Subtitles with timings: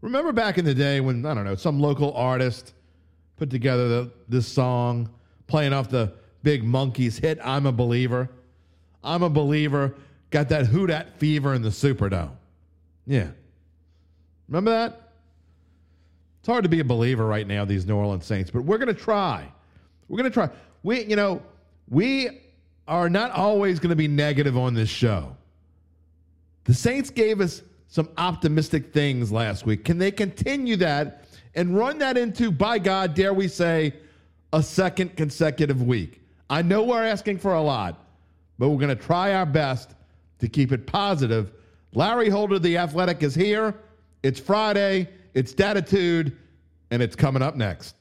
[0.00, 2.72] Remember back in the day when, I don't know, some local artist
[3.36, 5.10] put together the, this song
[5.46, 8.30] playing off the big Monkees hit, I'm a Believer?
[9.02, 9.94] I'm a Believer
[10.30, 12.30] got that Who Dat fever in the Superdome.
[13.06, 13.28] Yeah.
[14.48, 15.10] Remember that?
[16.40, 18.94] It's hard to be a believer right now, these New Orleans Saints, but we're going
[18.94, 19.46] to try.
[20.08, 20.48] We're going to try.
[20.82, 21.42] We, you know,
[21.88, 22.40] we
[22.88, 25.36] are not always going to be negative on this show.
[26.64, 29.84] The Saints gave us some optimistic things last week.
[29.84, 33.92] Can they continue that and run that into, by God, dare we say,
[34.52, 36.22] a second consecutive week?
[36.48, 38.06] I know we're asking for a lot,
[38.58, 39.94] but we're going to try our best
[40.38, 41.52] to keep it positive.
[41.92, 43.74] Larry Holder, the athletic, is here.
[44.22, 46.36] It's Friday, it's Datitude,
[46.92, 47.96] and it's coming up next.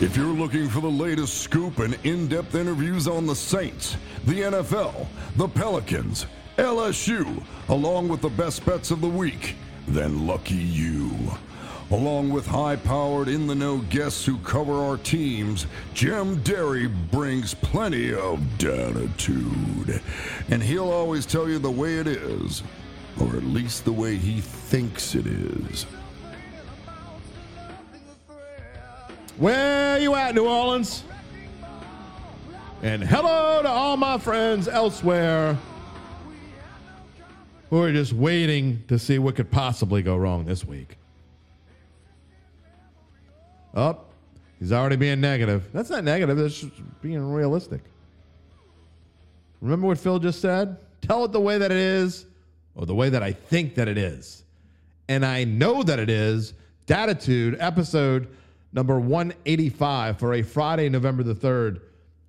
[0.00, 4.40] If you're looking for the latest scoop and in depth interviews on the Saints, the
[4.42, 5.06] NFL,
[5.36, 6.26] the Pelicans,
[6.56, 9.56] LSU, along with the best bets of the week,
[9.88, 11.10] then lucky you.
[11.90, 17.54] Along with high powered, in the know guests who cover our teams, Jim Derry brings
[17.54, 20.00] plenty of datitude.
[20.48, 22.62] And he'll always tell you the way it is,
[23.20, 25.84] or at least the way he thinks it is.
[29.38, 31.02] Where you at, New Orleans?
[32.82, 35.58] And hello to all my friends elsewhere
[37.74, 40.96] who are just waiting to see what could possibly go wrong this week.
[43.74, 44.14] Up, oh,
[44.60, 45.68] he's already being negative.
[45.72, 47.80] That's not negative, that's just being realistic.
[49.60, 50.76] Remember what Phil just said?
[51.00, 52.26] Tell it the way that it is
[52.76, 54.44] or the way that I think that it is.
[55.08, 56.54] And I know that it is.
[56.86, 58.28] Datitude, episode
[58.72, 61.80] number 185 for a Friday, November the 3rd,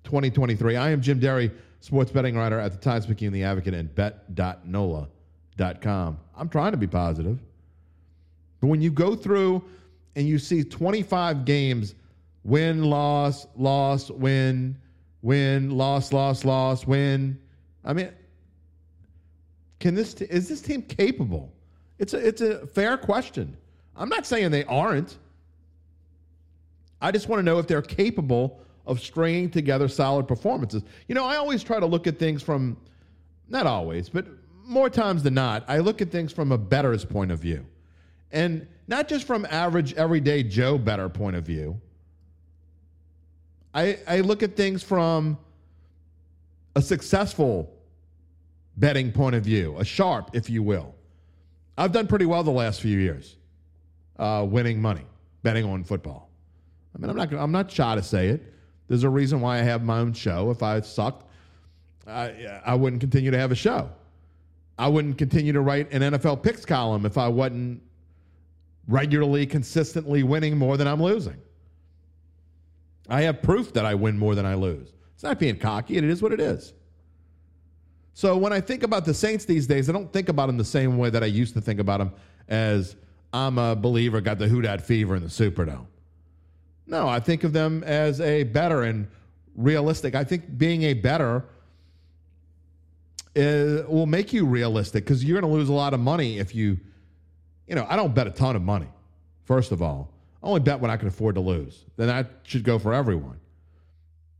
[0.02, 0.74] 2023.
[0.74, 3.94] I am Jim Derry, sports betting writer at the Times Picayune The Advocate and
[5.56, 6.18] bet.nola.com.
[6.36, 7.38] I'm trying to be positive.
[8.60, 9.64] But when you go through
[10.14, 11.94] and you see 25 games,
[12.44, 14.76] win, loss, loss, win,
[15.22, 17.38] win, loss, loss, loss, win.
[17.84, 18.10] I mean,
[19.78, 21.52] can this t- is this team capable?
[21.98, 23.56] It's a it's a fair question.
[23.96, 25.18] I'm not saying they aren't.
[27.00, 30.82] I just want to know if they're capable of stringing together solid performances.
[31.08, 32.76] You know, I always try to look at things from,
[33.48, 34.26] not always, but
[34.66, 37.64] more times than not, I look at things from a better's point of view.
[38.32, 41.80] And not just from average, everyday Joe better point of view.
[43.74, 45.38] I, I look at things from
[46.74, 47.72] a successful
[48.76, 50.94] betting point of view, a sharp, if you will.
[51.78, 53.36] I've done pretty well the last few years,
[54.18, 55.04] uh, winning money,
[55.42, 56.30] betting on football.
[56.94, 58.52] I mean, I'm not I'm not shy to say it.
[58.88, 60.50] There's a reason why I have my own show.
[60.50, 61.28] If I sucked,
[62.06, 63.90] I, I wouldn't continue to have a show.
[64.78, 67.82] I wouldn't continue to write an NFL picks column if I wasn't
[68.88, 71.36] regularly, consistently winning more than I'm losing.
[73.08, 74.92] I have proof that I win more than I lose.
[75.14, 76.74] It's not being cocky, and it is what it is.
[78.12, 80.64] So when I think about the Saints these days, I don't think about them the
[80.64, 82.12] same way that I used to think about them
[82.48, 82.96] as
[83.32, 85.86] I'm a believer, got the Who Dat fever in the Superdome.
[86.86, 89.08] No, I think of them as a better and
[89.56, 90.14] realistic.
[90.14, 91.44] I think being a better
[93.36, 96.54] uh, will make you realistic because you're going to lose a lot of money if
[96.54, 96.78] you,
[97.66, 98.88] you know, I don't bet a ton of money,
[99.44, 100.12] first of all.
[100.42, 101.84] I only bet what I can afford to lose.
[101.96, 103.38] Then that should go for everyone.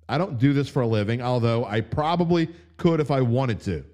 [0.09, 3.85] I don't do this for a living, although I probably could if I wanted to.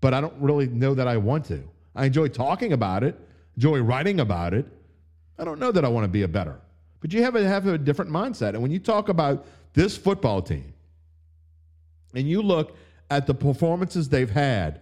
[0.00, 1.62] But I don't really know that I want to.
[1.94, 3.18] I enjoy talking about it,
[3.56, 4.66] enjoy writing about it.
[5.38, 6.60] I don't know that I want to be a better.
[7.00, 8.50] But you have to have a different mindset.
[8.50, 10.72] And when you talk about this football team
[12.14, 12.76] and you look
[13.10, 14.80] at the performances they've had,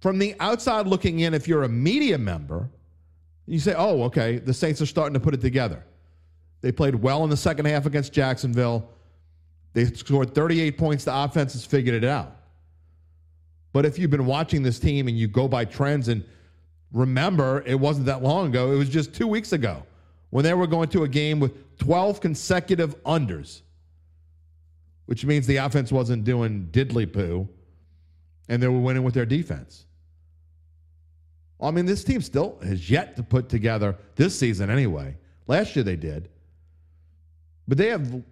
[0.00, 2.68] from the outside looking in, if you're a media member,
[3.46, 5.84] you say, oh, okay, the Saints are starting to put it together.
[6.60, 8.88] They played well in the second half against Jacksonville.
[9.74, 11.04] They scored 38 points.
[11.04, 12.36] The offense has figured it out.
[13.72, 16.24] But if you've been watching this team and you go by trends and
[16.92, 19.82] remember, it wasn't that long ago, it was just two weeks ago
[20.30, 23.62] when they were going to a game with 12 consecutive unders,
[25.06, 27.48] which means the offense wasn't doing diddly poo
[28.48, 29.86] and they were winning with their defense.
[31.60, 35.16] I mean, this team still has yet to put together this season anyway.
[35.46, 36.28] Last year they did.
[37.66, 38.22] But they have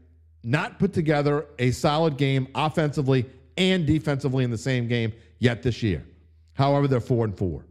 [0.43, 3.27] not put together a solid game offensively
[3.57, 6.05] and defensively in the same game yet this year.
[6.55, 7.65] However, they're 4 and 4.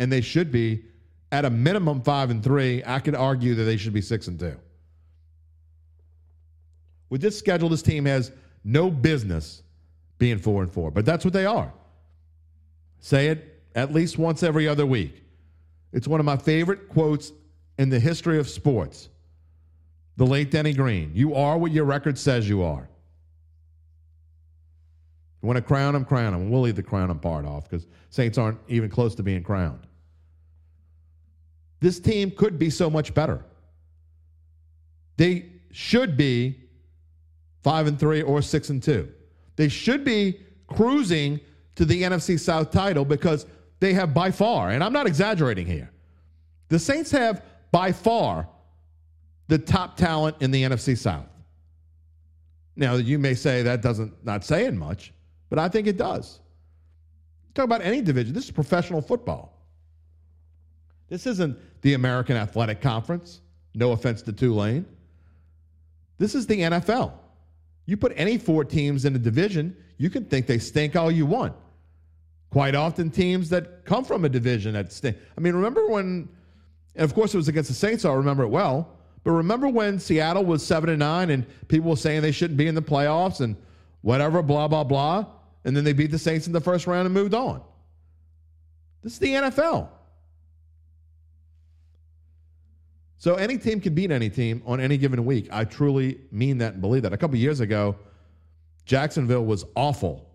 [0.00, 0.84] And they should be
[1.30, 2.82] at a minimum five and three.
[2.86, 4.56] I could argue that they should be six and two.
[7.10, 8.32] With this schedule, this team has
[8.64, 9.62] no business
[10.18, 11.72] being four and four, but that's what they are.
[13.00, 15.22] Say it at least once every other week.
[15.92, 17.32] It's one of my favorite quotes
[17.78, 19.08] in the history of sports.
[20.16, 21.10] The late Denny Green.
[21.14, 22.88] You are what your record says you are.
[25.42, 26.50] You want to crown them, crown them.
[26.50, 29.86] We'll leave the crown them part off because Saints aren't even close to being crowned.
[31.80, 33.44] This team could be so much better.
[35.18, 36.60] They should be
[37.64, 39.10] five and three or six and two.
[39.56, 41.40] They should be cruising
[41.74, 43.46] to the NFC South title because
[43.80, 45.90] they have by far, and I'm not exaggerating here,
[46.68, 48.48] the Saints have by far
[49.48, 51.26] the top talent in the NFC South.
[52.76, 55.12] Now, you may say that doesn't not saying much,
[55.48, 56.40] but I think it does.
[57.54, 58.34] Talk about any division.
[58.34, 59.56] This is professional football.
[61.08, 63.40] This isn't the American Athletic Conference.
[63.74, 64.86] No offense to Tulane.
[66.18, 67.12] This is the NFL.
[67.86, 71.26] You put any four teams in a division, you can think they stink all you
[71.26, 71.54] want.
[72.50, 75.16] Quite often, teams that come from a division that stink.
[75.36, 76.28] I mean, remember when,
[76.94, 78.96] and of course it was against the Saints, so I remember it well.
[79.24, 82.68] But remember when Seattle was seven and nine, and people were saying they shouldn't be
[82.68, 83.56] in the playoffs and
[84.02, 85.26] whatever, blah blah blah,
[85.64, 87.62] and then they beat the Saints in the first round and moved on.
[89.02, 89.88] This is the NFL.
[93.18, 95.48] So any team can beat any team on any given week.
[95.50, 97.12] I truly mean that and believe that.
[97.12, 97.96] A couple years ago,
[98.84, 100.28] Jacksonville was awful.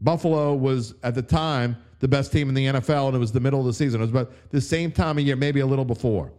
[0.00, 3.40] Buffalo was at the time the best team in the NFL, and it was the
[3.40, 4.00] middle of the season.
[4.00, 6.32] It was about the same time of year, maybe a little before.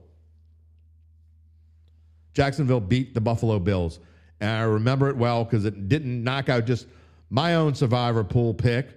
[2.33, 3.99] Jacksonville beat the Buffalo Bills.
[4.41, 6.87] And I remember it well because it didn't knock out just
[7.29, 8.89] my own survivor pool pick,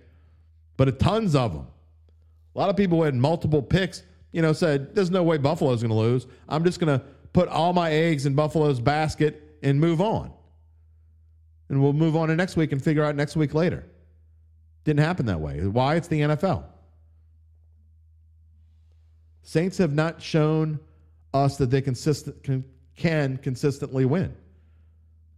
[0.76, 1.66] but a tons of them.
[2.54, 5.90] A lot of people had multiple picks you know, said, there's no way Buffalo's going
[5.90, 6.26] to lose.
[6.48, 10.32] I'm just going to put all my eggs in Buffalo's basket and move on.
[11.68, 13.84] And we'll move on to next week and figure out next week later.
[14.84, 15.66] Didn't happen that way.
[15.66, 15.96] Why?
[15.96, 16.64] It's the NFL.
[19.42, 20.78] Saints have not shown
[21.34, 22.64] us that they consistent, can,
[22.96, 24.34] can consistently win.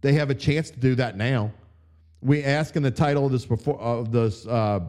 [0.01, 1.51] They have a chance to do that now.
[2.21, 4.81] We ask in the title of this before, of this uh,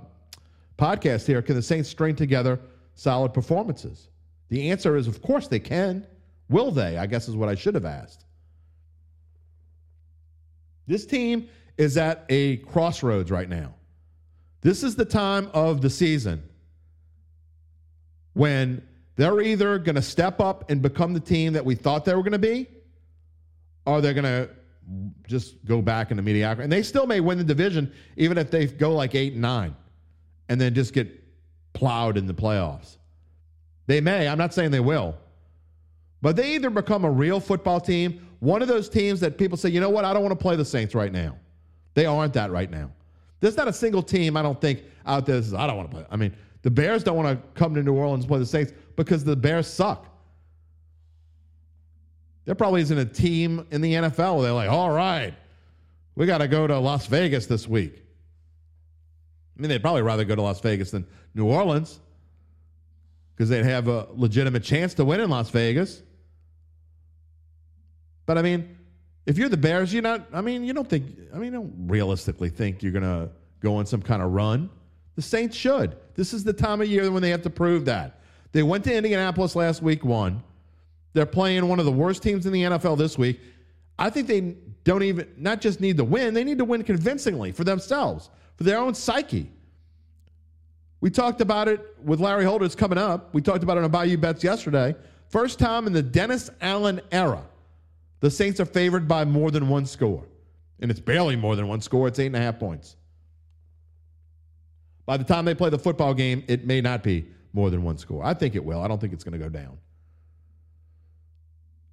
[0.79, 2.59] podcast here: Can the Saints string together
[3.01, 4.09] solid performances?
[4.51, 6.07] The answer is, of course, they can.
[6.51, 6.99] Will they?
[6.99, 8.27] I guess is what I should have asked.
[10.87, 11.49] This team
[11.79, 13.75] is at a crossroads right now.
[14.61, 16.43] This is the time of the season
[18.35, 18.87] when
[19.17, 22.23] they're either going to step up and become the team that we thought they were
[22.23, 22.67] going to be,
[23.87, 24.51] or they're going to
[25.27, 26.65] just go back into mediocrity.
[26.65, 29.75] And they still may win the division, even if they go like eight and nine,
[30.51, 31.20] and then just get
[31.73, 32.97] plowed in the playoffs.
[33.87, 34.29] They may.
[34.29, 35.17] I'm not saying they will.
[36.23, 39.69] But they either become a real football team, one of those teams that people say,
[39.69, 41.37] you know what, I don't want to play the Saints right now.
[41.95, 42.91] They aren't that right now.
[43.41, 45.91] There's not a single team I don't think out there that says, I don't want
[45.91, 46.07] to play.
[46.11, 48.73] I mean, the Bears don't want to come to New Orleans and play the Saints
[48.97, 50.07] because the Bears suck.
[52.45, 55.35] There probably isn't a team in the NFL where they're like, all right,
[56.15, 58.05] we got to go to Las Vegas this week.
[59.61, 62.01] I mean, they'd probably rather go to Las Vegas than New Orleans
[63.37, 66.03] because they'd have a legitimate chance to win in Las Vegas.
[68.25, 68.79] But I mean,
[69.27, 71.75] if you're the Bears, you're not, I mean, you don't think, I mean, you don't
[71.77, 73.29] realistically think you're going to
[73.61, 74.71] go on some kind of run.
[75.17, 75.95] The Saints should.
[76.15, 78.21] This is the time of year when they have to prove that.
[78.53, 80.43] They went to Indianapolis last week, won.
[81.13, 83.41] They're playing one of the worst teams in the NFL this week.
[83.99, 87.53] I think they don't even, not just need to win, they need to win convincingly
[87.53, 88.31] for themselves
[88.61, 89.51] for their own psyche.
[91.01, 92.65] We talked about it with Larry Holder.
[92.65, 93.33] It's coming up.
[93.33, 94.95] We talked about it on Bayou Bets yesterday.
[95.29, 97.43] First time in the Dennis Allen era,
[98.21, 100.27] the Saints are favored by more than one score.
[100.81, 102.97] And it's barely more than one score, it's eight and a half points.
[105.07, 107.99] By the time they play the football game, it may not be more than one
[107.99, 108.25] score.
[108.25, 108.81] I think it will.
[108.81, 109.79] I don't think it's going to go down.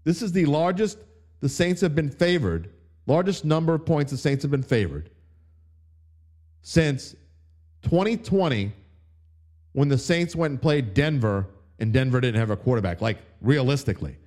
[0.03, 0.97] This is the largest
[1.39, 2.69] the Saints have been favored,
[3.05, 5.09] largest number of points the Saints have been favored
[6.61, 7.15] since
[7.83, 8.71] 2020
[9.77, 11.45] when the Saints went and played Denver
[11.77, 14.17] and Denver didn't have a quarterback, like realistically.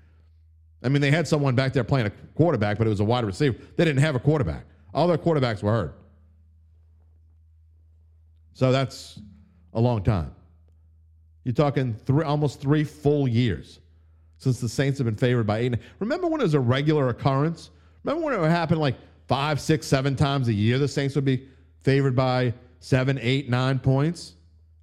[0.81, 3.25] I mean, they had someone back there playing a quarterback, but it was a wide
[3.25, 3.59] receiver.
[3.77, 4.65] They didn't have a quarterback.
[4.95, 5.99] All their quarterbacks were hurt.
[8.53, 9.19] So that's
[9.75, 10.33] a long time.
[11.43, 13.81] You're talking three, almost three full years
[14.39, 15.75] since the Saints have been favored by eight.
[15.99, 17.71] Remember when it was a regular occurrence?
[18.05, 18.95] Remember when it would happen like
[19.27, 20.79] five, six, seven times a year?
[20.79, 21.49] The Saints would be
[21.83, 24.37] favored by seven, eight, nine points,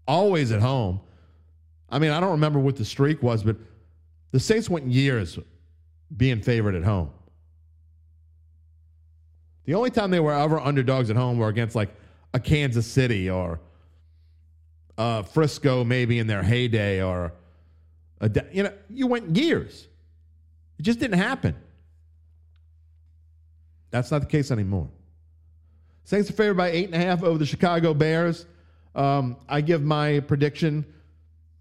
[0.08, 1.02] always at home.
[1.90, 3.56] I mean, I don't remember what the streak was, but
[4.32, 5.40] the Saints went years
[6.16, 7.10] being favored at home.
[9.66, 11.94] The only time they were ever underdogs at home were against like
[12.34, 13.60] a Kansas City or
[14.98, 17.34] uh, Frisco maybe in their heyday or
[18.22, 19.88] a, you know you went years.
[20.80, 21.56] It just didn't happen.
[23.92, 24.90] That's not the case anymore.
[26.04, 28.46] Saints are favored by eight and a half over the Chicago Bears.
[28.98, 30.84] Um, I give my prediction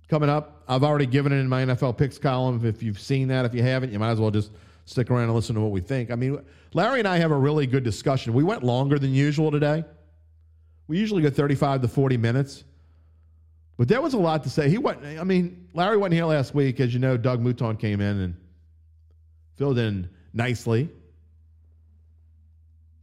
[0.09, 0.63] coming up.
[0.67, 2.65] I've already given it in my NFL picks column.
[2.65, 4.51] If you've seen that, if you haven't, you might as well just
[4.87, 6.11] stick around and listen to what we think.
[6.11, 8.33] I mean, Larry and I have a really good discussion.
[8.33, 9.85] We went longer than usual today.
[10.89, 12.65] We usually go 35 to 40 minutes.
[13.77, 14.71] But there was a lot to say.
[14.71, 16.81] He went, I mean, Larry wasn't here last week.
[16.81, 18.35] As you know, Doug Mouton came in and
[19.57, 20.89] filled in nicely.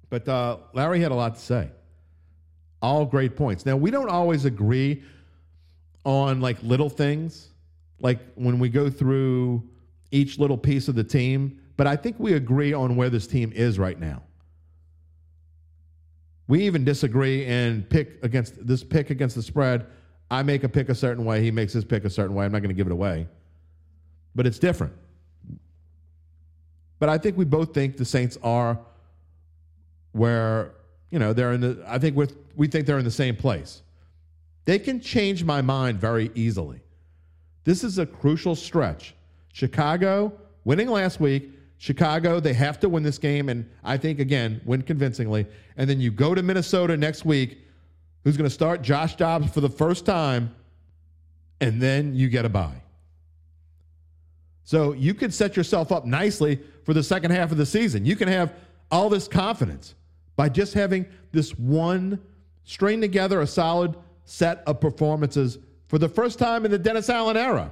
[0.10, 1.70] But uh, Larry had a lot to say.
[2.84, 3.66] All great points.
[3.66, 5.02] Now, we don't always agree
[6.06, 7.50] on like little things,
[8.00, 9.64] like when we go through
[10.12, 13.52] each little piece of the team, but I think we agree on where this team
[13.56, 14.22] is right now.
[16.48, 19.88] We even disagree and pick against this pick against the spread.
[20.30, 22.46] I make a pick a certain way, he makes his pick a certain way.
[22.46, 23.28] I'm not going to give it away.
[24.36, 24.94] But it's different.
[27.00, 28.78] But I think we both think the Saints are
[30.12, 30.74] where,
[31.14, 33.84] you know, they're in the I think with we think they're in the same place.
[34.66, 36.82] They can change my mind very easily.
[37.66, 39.14] This is a crucial stretch.
[39.54, 40.34] Chicago
[40.66, 41.52] winning last week.
[41.78, 45.46] Chicago, they have to win this game, and I think, again, win convincingly.
[45.78, 47.60] And then you go to Minnesota next week,
[48.24, 50.56] who's going to start Josh Dobbs for the first time,
[51.60, 52.82] and then you get a bye.
[54.64, 58.06] So you could set yourself up nicely for the second half of the season.
[58.06, 58.54] You can have
[58.90, 59.94] all this confidence
[60.36, 62.20] by just having this one
[62.64, 67.38] string together a solid set of performances for the first time in the Dennis Allen
[67.38, 67.72] era.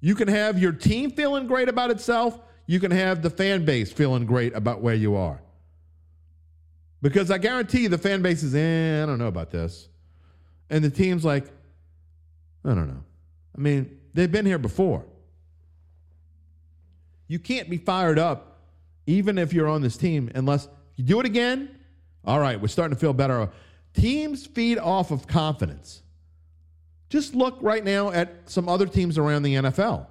[0.00, 2.38] You can have your team feeling great about itself.
[2.66, 5.40] You can have the fan base feeling great about where you are.
[7.02, 9.88] Because I guarantee you the fan base is, eh, I don't know about this.
[10.70, 11.46] And the team's like,
[12.64, 13.04] I don't know.
[13.56, 15.04] I mean, they've been here before.
[17.28, 18.45] You can't be fired up
[19.06, 21.70] even if you're on this team unless you do it again.
[22.24, 23.48] All right, we're starting to feel better.
[23.94, 26.02] Teams feed off of confidence.
[27.08, 30.06] Just look right now at some other teams around the NFL.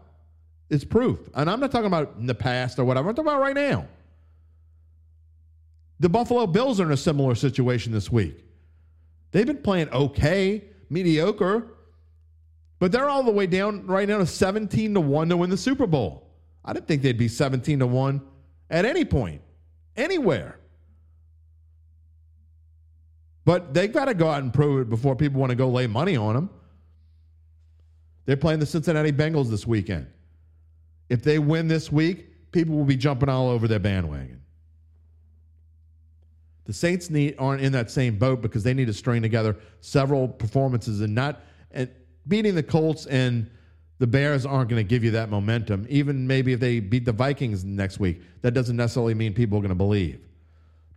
[0.69, 1.19] It's proof.
[1.33, 3.09] And I'm not talking about in the past or whatever.
[3.09, 3.87] I'm talking about right now.
[5.99, 8.43] The Buffalo Bills are in a similar situation this week.
[9.31, 11.67] They've been playing okay, mediocre,
[12.79, 15.57] but they're all the way down right now to 17 to 1 to win the
[15.57, 16.29] Super Bowl.
[16.63, 18.21] I didn't think they'd be 17 to 1
[18.69, 19.41] at any point,
[19.95, 20.60] anywhere.
[23.45, 25.88] But they've got to go out and prove it before people want to go lay
[25.88, 26.50] money on them.
[28.25, 30.07] They're playing the Cincinnati Bengals this weekend.
[31.10, 34.41] If they win this week, people will be jumping all over their bandwagon.
[36.65, 40.27] The Saints need, aren't in that same boat because they need to string together several
[40.27, 41.89] performances and not and
[42.27, 43.51] beating the Colts and
[43.99, 45.85] the Bears aren't going to give you that momentum.
[45.89, 49.61] Even maybe if they beat the Vikings next week, that doesn't necessarily mean people are
[49.61, 50.25] going to believe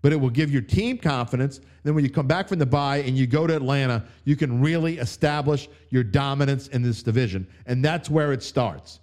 [0.02, 1.60] but it will give your team confidence.
[1.82, 4.60] Then when you come back from the bye and you go to Atlanta, you can
[4.60, 7.46] really establish your dominance in this division.
[7.66, 9.00] And that's where it starts.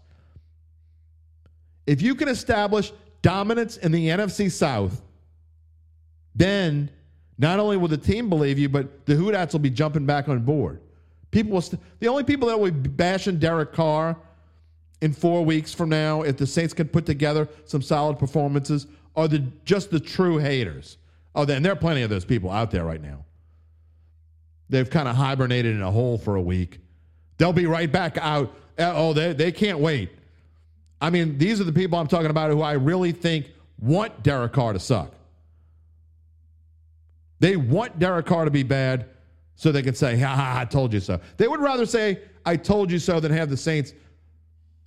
[1.85, 5.01] If you can establish dominance in the NFC South,
[6.33, 6.89] then
[7.37, 10.29] not only will the team believe you, but the Who Dats will be jumping back
[10.29, 10.81] on board.
[11.35, 14.15] People will st- the only people that will be bashing Derek Carr
[15.01, 18.87] in four weeks from now, if the Saints can put together some solid performances,
[19.17, 20.95] are the just the true haters.
[21.35, 23.25] Oh, and there are plenty of those people out there right now.
[24.69, 26.79] They've kind of hibernated in a hole for a week.
[27.37, 28.55] They'll be right back out.
[28.79, 30.11] Uh, oh, they, they can't wait.
[31.01, 34.53] I mean, these are the people I'm talking about who I really think want Derek
[34.53, 35.13] Carr to suck.
[37.41, 39.09] They want Derek Carr to be bad
[39.55, 41.19] so they can say, ha, ha, I told you so.
[41.37, 43.93] They would rather say, I told you so, than have the Saints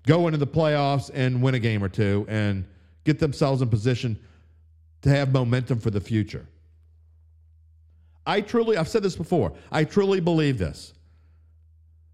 [0.06, 2.64] go into the playoffs and win a game or two and–
[3.08, 4.18] get themselves in position
[5.00, 6.46] to have momentum for the future.
[8.26, 10.92] I truly, I've said this before, I truly believe this.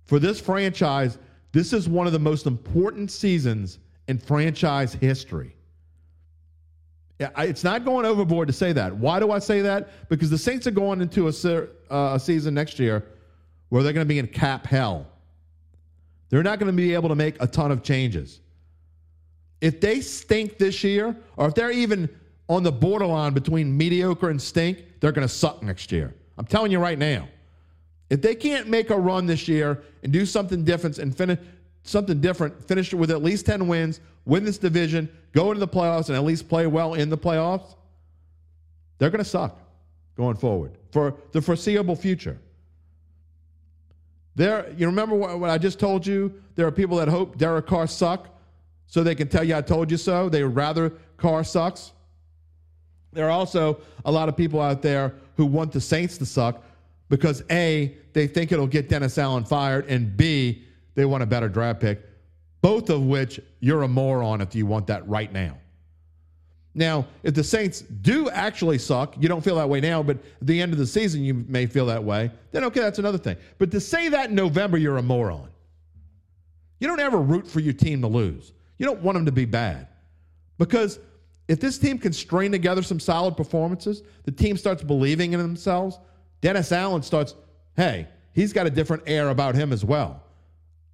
[0.05, 1.19] For this franchise,
[1.51, 5.57] this is one of the most important seasons in franchise history.
[7.39, 8.95] It's not going overboard to say that.
[8.95, 10.09] Why do I say that?
[10.09, 11.33] Because the Saints are going into a,
[11.91, 13.05] uh, a season next year
[13.69, 15.07] where they're going to be in cap hell.
[16.29, 18.41] They're not going to be able to make a ton of changes.
[19.61, 22.09] If they stink this year, or if they're even
[22.49, 26.15] on the borderline between mediocre and stink, they're going to suck next year.
[26.37, 27.29] I'm telling you right now.
[28.11, 31.39] If they can't make a run this year and do something different and finish
[31.85, 36.09] something different, finish with at least 10 wins, win this division, go into the playoffs,
[36.09, 37.77] and at least play well in the playoffs,
[38.99, 39.61] they're going to suck
[40.17, 42.39] going forward for the foreseeable future.
[44.35, 46.43] There, you remember what, what I just told you?
[46.57, 48.29] There are people that hope Derek Carr suck
[48.87, 50.29] so they can tell you I told you so.
[50.29, 51.93] They rather Carr sucks.
[53.13, 56.63] There are also a lot of people out there who want the Saints to suck
[57.09, 61.49] because A, they think it'll get Dennis Allen fired, and B, they want a better
[61.49, 62.03] draft pick.
[62.61, 65.59] Both of which you're a moron if you want that right now.
[66.75, 70.47] Now, if the Saints do actually suck, you don't feel that way now, but at
[70.47, 73.37] the end of the season, you may feel that way, then okay, that's another thing.
[73.59, 75.51] But to say that in November, you're a moron.
[76.81, 78.53] You don't ever root for your team to lose.
[78.79, 79.87] You don't want them to be bad.
[80.59, 80.99] Because
[81.47, 85.99] if this team can string together some solid performances, the team starts believing in themselves,
[86.41, 87.37] Dennis Allen starts,
[87.77, 90.24] hey, he's got a different air about him as well.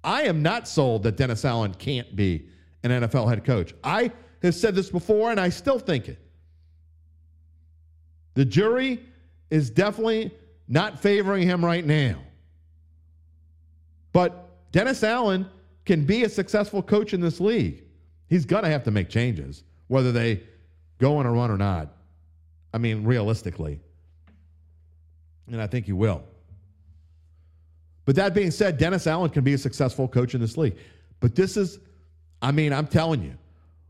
[0.03, 2.47] I am not sold that Dennis Allen can't be
[2.83, 3.73] an NFL head coach.
[3.83, 6.19] I have said this before, and I still think it.
[8.33, 8.99] The jury
[9.49, 10.31] is definitely
[10.67, 12.19] not favoring him right now.
[14.13, 15.47] But Dennis Allen
[15.85, 17.83] can be a successful coach in this league.
[18.29, 20.41] He's going to have to make changes, whether they
[20.97, 21.93] go on a run or not.
[22.73, 23.79] I mean, realistically.
[25.47, 26.23] And I think he will.
[28.11, 30.75] But that being said, Dennis Allen can be a successful coach in this league.
[31.21, 31.79] But this is,
[32.41, 33.35] I mean, I'm telling you,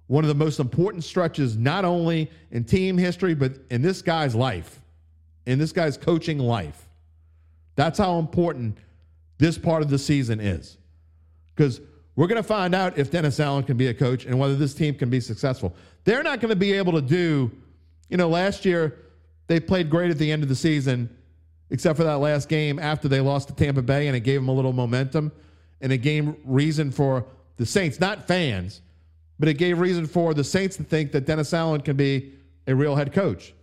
[0.05, 4.35] one of the most important stretches, not only in team history, but in this guy's
[4.35, 4.79] life,
[5.47, 6.87] in this guy's coaching life.
[7.75, 8.77] That's how important
[9.39, 10.77] this part of the season is.
[11.55, 11.81] Because
[12.15, 14.75] we're going to find out if Dennis Allen can be a coach and whether this
[14.75, 15.73] team can be successful.
[16.03, 17.49] They're not going to be able to do,
[18.07, 18.99] you know, last year
[19.47, 21.09] they played great at the end of the season,
[21.71, 24.49] except for that last game after they lost to Tampa Bay, and it gave them
[24.49, 25.31] a little momentum
[25.83, 27.25] and it gave reason for
[27.57, 28.81] the Saints, not fans
[29.41, 32.31] but it gave reason for the Saints to think that Dennis Allen can be
[32.67, 33.55] a real head coach.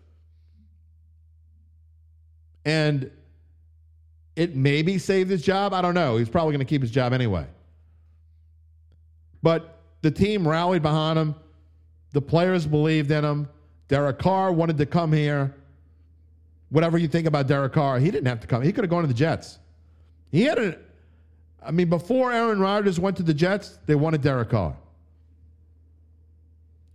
[2.65, 3.13] And
[4.35, 5.73] it maybe saved his job.
[5.73, 6.17] I don't know.
[6.17, 7.47] He's probably going to keep his job anyway.
[9.41, 11.37] But the team rallied behind him.
[12.11, 13.49] The players believed in him.
[13.87, 15.55] Derek Carr wanted to come here.
[16.71, 18.63] Whatever you think about Derek Carr, he didn't have to come.
[18.63, 19.59] He could have gone to the Jets.
[20.31, 20.79] He had a,
[21.65, 24.77] I mean, before Aaron Rodgers went to the Jets, they wanted Derek Carr.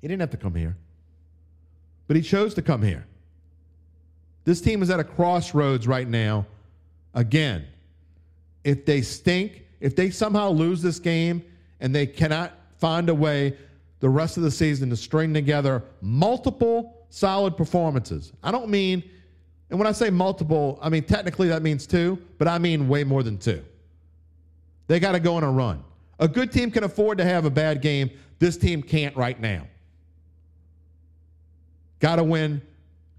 [0.02, 0.76] He didn't have to come here,
[2.08, 3.06] but he chose to come here.
[4.44, 6.46] This team is at a crossroads right now.
[7.14, 7.66] Again,
[8.64, 11.44] if they stink, if they somehow lose this game
[11.80, 13.56] and they cannot find a way
[14.02, 18.34] the rest of the season to string together multiple solid performances.
[18.44, 19.04] I don't mean,
[19.74, 23.04] and when I say multiple, I mean technically that means two, but I mean way
[23.04, 23.66] more than two.
[24.86, 25.84] They got to go on a run.
[26.20, 28.12] A good team can afford to have a bad game.
[28.38, 29.66] This team can't right now.
[32.00, 32.62] Got to win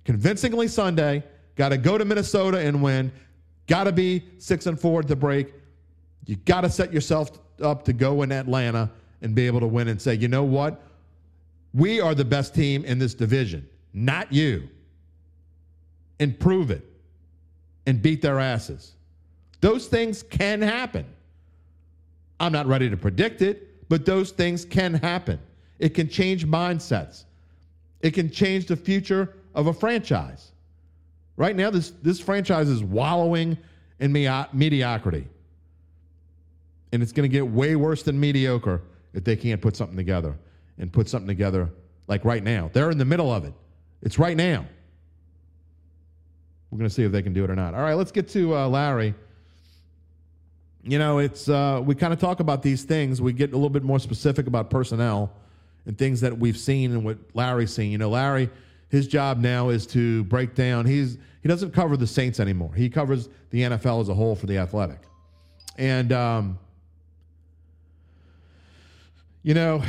[0.05, 1.25] convincingly Sunday.
[1.57, 3.11] Got to go to Minnesota and win.
[3.67, 5.53] Got to be six and four at the break.
[6.27, 7.33] You got to set yourself
[7.65, 10.81] up to go in Atlanta and be able to win and say, you know what?
[11.73, 14.69] We are the best team in this division, not you.
[16.21, 16.83] And prove it
[17.87, 18.93] and beat their asses.
[19.61, 21.07] Those things can happen.
[22.41, 25.39] I'm not ready to predict it, but those things can happen.
[25.79, 27.25] It can change mindsets.
[28.01, 30.53] It can change the future of a franchise.
[31.37, 33.59] Right now, this, this franchise is wallowing
[33.99, 35.27] in mediocrity.
[36.93, 38.83] And it's going to get way worse than mediocre
[39.15, 40.37] if they can't put something together
[40.79, 41.71] and put something together
[42.07, 42.71] like right now.
[42.73, 43.55] They're in the middle of it.
[44.03, 44.67] It's right now.
[46.75, 47.73] We're going to see if they can do it or not.
[47.75, 49.15] All right, let's get to uh, Larry.
[50.83, 53.23] You know, it's uh, we kind of talk about these things.
[53.23, 55.33] We get a little bit more specific about personnel
[55.87, 57.93] and things that we've seen and what Larry's seen.
[57.93, 58.51] You know, Larry,
[58.89, 60.85] his job now is to break down.
[60.85, 62.75] He's he doesn't cover the Saints anymore.
[62.75, 64.99] He covers the NFL as a whole for the Athletic,
[65.79, 66.59] and um,
[69.45, 69.81] you know,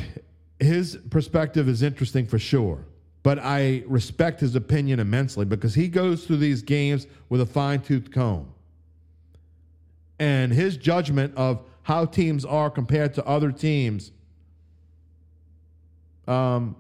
[0.60, 2.86] his perspective is interesting for sure.
[3.26, 7.82] But I respect his opinion immensely because he goes through these games with a fine
[7.82, 8.54] tooth comb.
[10.20, 14.12] And his judgment of how teams are compared to other teams
[16.28, 16.76] um,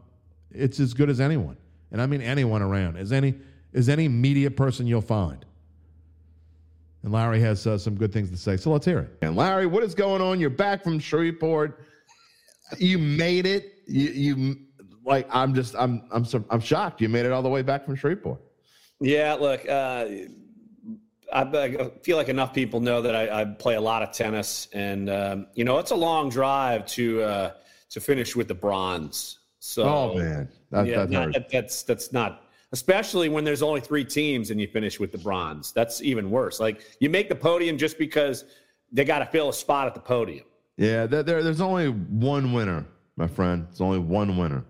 [0.51, 1.57] it's as good as anyone,
[1.91, 3.33] and I mean anyone around, as any
[3.73, 5.45] as any media person you'll find.
[7.01, 9.17] And Larry has uh, some good things to say, so let's hear it.
[9.23, 10.39] And Larry, what is going on?
[10.39, 11.79] You're back from Shreveport.
[12.77, 13.79] You made it.
[13.87, 14.57] You, you
[15.05, 17.01] like I'm just I'm I'm I'm shocked.
[17.01, 18.41] You made it all the way back from Shreveport.
[18.99, 20.07] Yeah, look, uh,
[21.33, 24.69] I, I, feel like enough people know that I, I play a lot of tennis,
[24.73, 27.21] and um, you know it's a long drive to.
[27.21, 27.51] Uh,
[27.95, 29.39] to finish with the bronze.
[29.59, 34.03] So, oh man, that, yeah, not, that, that's that's not especially when there's only three
[34.03, 35.71] teams and you finish with the bronze.
[35.71, 36.59] That's even worse.
[36.59, 38.43] Like you make the podium just because
[38.91, 40.43] they got to fill a spot at the podium.
[40.75, 43.65] Yeah, there, there's only one winner, my friend.
[43.71, 44.65] It's only one winner.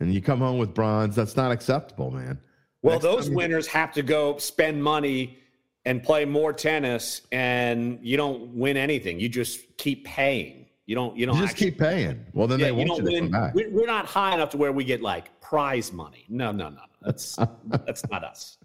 [0.00, 2.38] And you come home with bronze, that's not acceptable, man.
[2.82, 5.38] Well, Next those winners have to go spend money
[5.84, 9.18] and play more tennis, and you don't win anything.
[9.18, 10.66] You just keep paying.
[10.86, 11.16] You don't.
[11.16, 12.24] You don't You just actually, keep paying.
[12.32, 13.30] Well, then Yeah, they you don't you to come win.
[13.30, 13.54] back.
[13.54, 16.24] we- We're not high enough to where we get like prize money.
[16.28, 16.76] No, no, no.
[16.76, 16.82] no.
[17.02, 18.58] That's that's not us.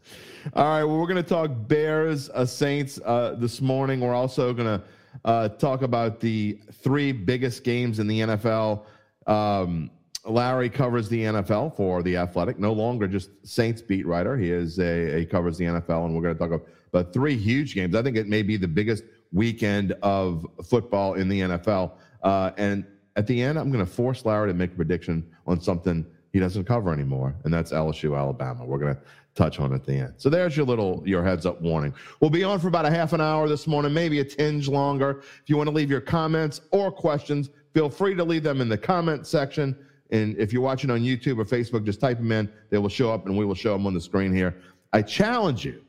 [0.54, 4.00] All right, well, we're going to talk Bears, uh, Saints uh, this morning.
[4.02, 4.84] We're also going to
[5.26, 8.84] uh, talk about the three biggest games in the NFL.
[9.28, 9.90] Um,
[10.26, 14.38] Larry covers the NFL for the Athletic, no longer just Saints beat writer.
[14.38, 17.76] He is a he covers the NFL, and we're going to talk about three huge
[17.76, 17.96] games.
[17.96, 21.94] I think it may be the biggest weekend of football in the NFL.
[22.22, 25.60] Uh, and at the end, I'm going to force Larry to make a prediction on
[25.60, 28.66] something he doesn't cover anymore, and that's LSU Alabama.
[28.66, 29.02] We're going to
[29.36, 30.14] touch on at the end.
[30.18, 31.94] So there's your little your heads up warning.
[32.22, 35.20] We'll be on for about a half an hour this morning, maybe a tinge longer.
[35.20, 38.70] If you want to leave your comments or questions, feel free to leave them in
[38.70, 39.76] the comment section.
[40.13, 42.49] And if you're watching on YouTube or Facebook, just type them in.
[42.69, 44.56] They will show up, and we will show them on the screen here.
[44.93, 45.82] I challenge you.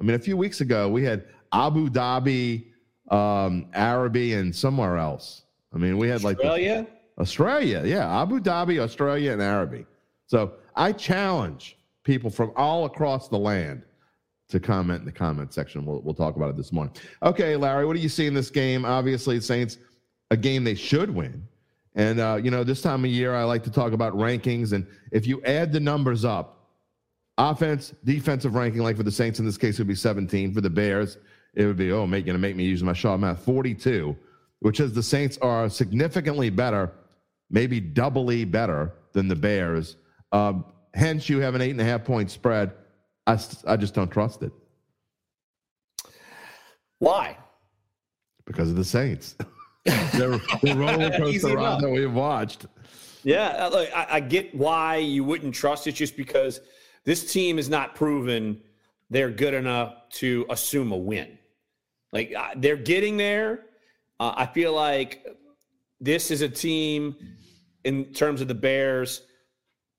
[0.00, 2.66] I mean, a few weeks ago we had Abu Dhabi,
[3.10, 5.42] um, Arabi, and somewhere else.
[5.74, 6.86] I mean, we had like the- Australia.
[7.18, 9.86] Australia, yeah, Abu Dhabi, Australia, and Arabi.
[10.26, 13.82] So I challenge people from all across the land
[14.48, 15.84] to comment in the comment section.
[15.86, 16.94] We'll, we'll talk about it this morning.
[17.22, 18.84] Okay, Larry, what do you see in this game?
[18.84, 19.78] Obviously, Saints,
[20.30, 21.46] a game they should win.
[21.94, 24.72] And, uh, you know, this time of year, I like to talk about rankings.
[24.72, 26.68] And if you add the numbers up,
[27.38, 30.52] offense, defensive ranking, like for the Saints in this case, would be 17.
[30.52, 31.18] For the Bears,
[31.54, 34.16] it would be, oh, make, to make me use my Shaw math, 42,
[34.60, 36.92] which is the Saints are significantly better,
[37.50, 39.96] maybe doubly better than the Bears.
[40.32, 42.72] Um, hence, you have an eight and a half point spread.
[43.26, 44.52] I, I just don't trust it
[46.98, 47.38] Why?
[48.46, 49.36] because of the Saints.
[49.84, 52.66] the, the roller coaster ride that we've watched.
[53.22, 56.60] Yeah, look, I, I get why you wouldn't trust it, just because
[57.04, 58.60] this team is not proven
[59.10, 61.38] they're good enough to assume a win.
[62.12, 63.66] Like they're getting there.
[64.18, 65.24] Uh, I feel like
[66.00, 67.16] this is a team,
[67.84, 69.22] in terms of the Bears,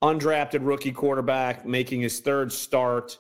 [0.04, 3.18] undrafted rookie quarterback making his third start.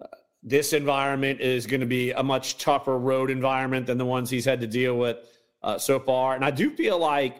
[0.00, 0.06] Uh,
[0.42, 4.44] this environment is going to be a much tougher road environment than the ones he's
[4.44, 5.18] had to deal with
[5.62, 6.34] uh, so far.
[6.34, 7.36] And I do feel like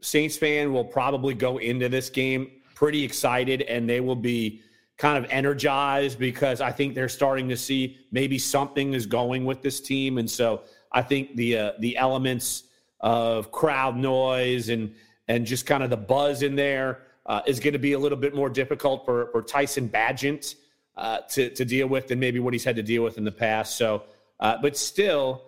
[0.00, 4.62] Saints fan will probably go into this game pretty excited and they will be
[4.98, 9.62] kind of energized because I think they're starting to see maybe something is going with
[9.62, 10.18] this team.
[10.18, 12.64] And so I think the uh, the elements
[13.00, 14.94] of crowd noise and
[15.28, 18.18] and just kind of the buzz in there uh, is going to be a little
[18.18, 20.54] bit more difficult for, for Tyson Bagent
[20.96, 23.32] uh, to, to deal with than maybe what he's had to deal with in the
[23.32, 23.76] past.
[23.76, 24.04] So,
[24.40, 25.46] uh, but still,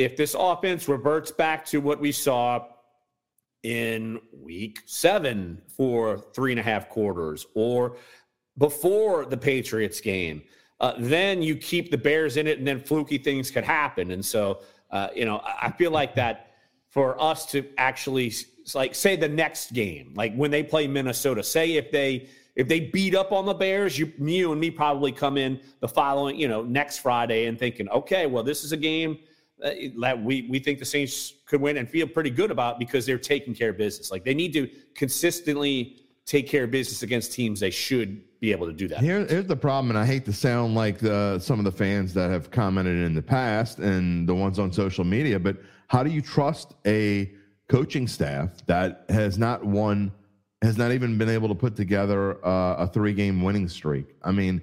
[0.00, 2.64] if this offense reverts back to what we saw
[3.62, 7.96] in week seven for three and a half quarters or
[8.56, 10.42] before the Patriots game,
[10.80, 14.12] uh, then you keep the Bears in it and then fluky things could happen.
[14.12, 14.60] And so,
[14.90, 16.54] uh, you know, I feel like that
[16.88, 18.32] for us to actually
[18.74, 22.80] like say the next game, like when they play Minnesota, say if they if they
[22.80, 26.48] beat up on the Bears, you, you and me probably come in the following, you
[26.48, 29.18] know, next Friday and thinking, okay, well, this is a game
[29.60, 33.18] that we we think the Saints could win and feel pretty good about because they're
[33.18, 34.10] taking care of business.
[34.10, 35.96] Like they need to consistently
[36.26, 39.00] take care of business against teams they should be able to do that.
[39.00, 42.14] Here, here's the problem, and I hate to sound like the, some of the fans
[42.14, 45.56] that have commented in the past and the ones on social media, but
[45.88, 47.32] how do you trust a
[47.68, 50.12] coaching staff that has not won,
[50.62, 54.14] has not even been able to put together uh, a three game winning streak?
[54.22, 54.62] I mean,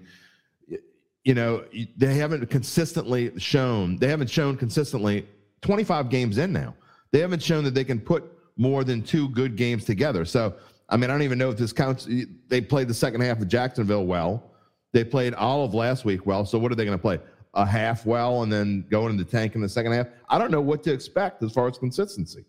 [1.28, 1.66] you know,
[1.98, 5.28] they haven't consistently shown, they haven't shown consistently
[5.62, 6.74] 25 games in now.
[7.12, 8.24] They haven't shown that they can put
[8.56, 10.24] more than two good games together.
[10.24, 10.56] So,
[10.88, 12.08] I mean, I don't even know if this counts.
[12.48, 14.52] They played the second half of Jacksonville well.
[14.94, 16.46] They played all of last week well.
[16.46, 17.20] So, what are they going to play?
[17.56, 20.08] A half well and then going into the tank in the second half?
[20.30, 22.46] I don't know what to expect as far as consistency.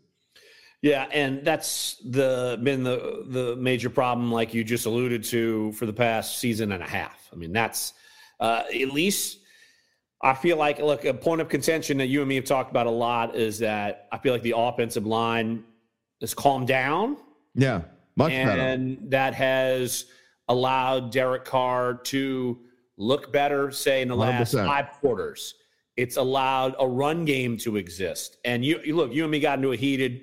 [0.82, 5.86] Yeah, and that's the been the the major problem, like you just alluded to, for
[5.86, 7.28] the past season and a half.
[7.32, 7.94] I mean, that's
[8.40, 9.38] uh, at least
[10.22, 12.86] I feel like look a point of contention that you and me have talked about
[12.86, 15.64] a lot is that I feel like the offensive line
[16.20, 17.16] has calmed down,
[17.54, 17.82] Yeah,
[18.16, 18.60] much better.
[18.60, 20.06] and that has
[20.48, 22.58] allowed Derek Carr to
[22.96, 24.66] look better, say in the last 100%.
[24.66, 25.54] five quarters.
[25.96, 29.58] It's allowed a run game to exist, and you, you look, you and me got
[29.58, 30.22] into a heated,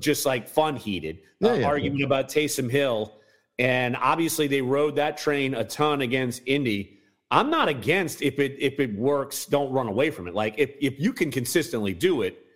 [0.00, 1.66] just like fun heated Yeah, uh, yeah.
[1.66, 3.14] argument about Taysom Hill,
[3.58, 6.98] and obviously they rode that train a ton against Indy.
[7.34, 10.34] I'm not against if it if it works, don't run away from it.
[10.34, 12.46] Like if if you can consistently do it,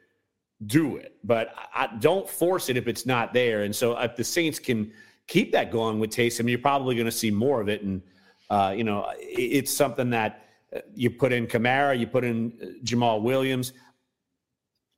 [0.66, 1.16] do it.
[1.24, 3.64] But I, don't force it if it's not there.
[3.64, 4.92] And so if the Saints can
[5.26, 7.82] keep that going with Taysom, you're probably going to see more of it.
[7.82, 8.00] And
[8.50, 12.78] uh, you know, it, it's something that uh, you put in Kamara, you put in
[12.84, 13.72] Jamaal Williams.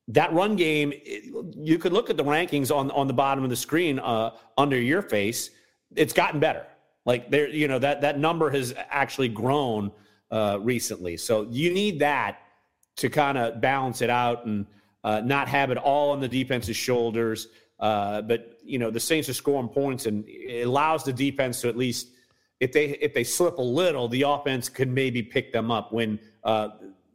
[0.08, 0.92] That run game,
[1.56, 4.78] you could look at the rankings on on the bottom of the screen uh, under
[4.78, 5.50] your face.
[5.96, 6.66] It's gotten better.
[7.10, 9.90] Like there, you know that that number has actually grown
[10.30, 11.16] uh, recently.
[11.16, 12.38] So you need that
[12.98, 14.64] to kind of balance it out and
[15.02, 17.48] uh, not have it all on the defense's shoulders.
[17.80, 21.68] Uh, but you know the Saints are scoring points, and it allows the defense to
[21.68, 22.10] at least
[22.60, 26.16] if they if they slip a little, the offense could maybe pick them up when
[26.44, 26.68] uh,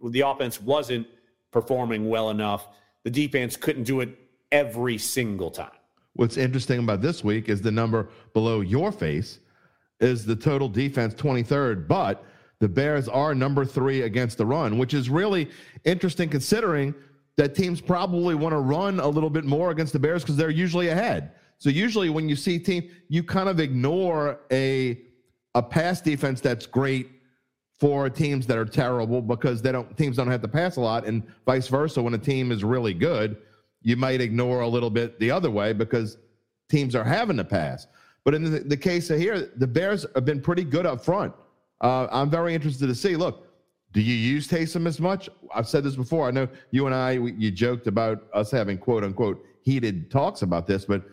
[0.04, 1.08] the offense wasn't
[1.52, 2.68] performing well enough.
[3.04, 4.10] The defense couldn't do it
[4.52, 5.80] every single time.
[6.16, 9.40] What's interesting about this week is the number below your face
[10.00, 12.24] is the total defense 23rd, but
[12.60, 15.50] the Bears are number three against the run, which is really
[15.84, 16.94] interesting considering
[17.38, 20.50] that teams probably want to run a little bit more against the Bears because they're
[20.50, 21.32] usually ahead.
[21.58, 25.02] So usually when you see team, you kind of ignore a
[25.54, 27.10] a pass defense that's great
[27.80, 31.06] for teams that are terrible because they don't teams don't have to pass a lot,
[31.06, 32.02] and vice versa.
[32.02, 33.38] When a team is really good,
[33.82, 36.18] you might ignore a little bit the other way because
[36.70, 37.88] teams are having to pass.
[38.26, 41.34] But in the, the case of here, the Bears have been pretty good up front.
[41.80, 43.16] Uh, I'm very interested to see.
[43.16, 43.48] Look,
[43.94, 45.30] do you use Taysom as much?
[45.54, 46.28] I've said this before.
[46.28, 50.42] I know you and I, we, you joked about us having quote unquote heated talks
[50.42, 51.04] about this, but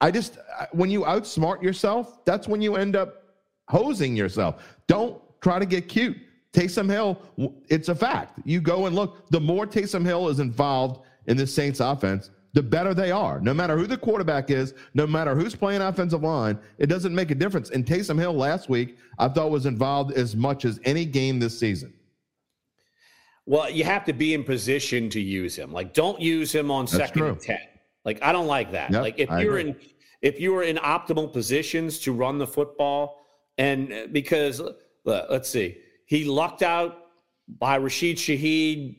[0.00, 0.38] I just,
[0.72, 3.22] when you outsmart yourself, that's when you end up
[3.68, 4.76] hosing yourself.
[4.86, 6.16] Don't try to get cute.
[6.52, 7.20] Taysom Hill,
[7.68, 8.40] it's a fact.
[8.44, 12.62] You go and look, the more Taysom Hill is involved in this Saints offense, the
[12.62, 13.40] better they are.
[13.40, 17.30] No matter who the quarterback is, no matter who's playing offensive line, it doesn't make
[17.30, 17.70] a difference.
[17.70, 21.58] And Taysom Hill last week, I thought was involved as much as any game this
[21.58, 21.92] season.
[23.46, 25.72] Well, you have to be in position to use him.
[25.72, 27.28] Like, don't use him on That's second true.
[27.30, 27.60] and ten.
[28.04, 28.90] Like, I don't like that.
[28.90, 29.70] Yep, like, if I you're agree.
[29.72, 29.76] in
[30.20, 33.24] if you are in optimal positions to run the football,
[33.56, 34.60] and because
[35.04, 37.06] let's see, he lucked out
[37.58, 38.96] by Rashid Shaheed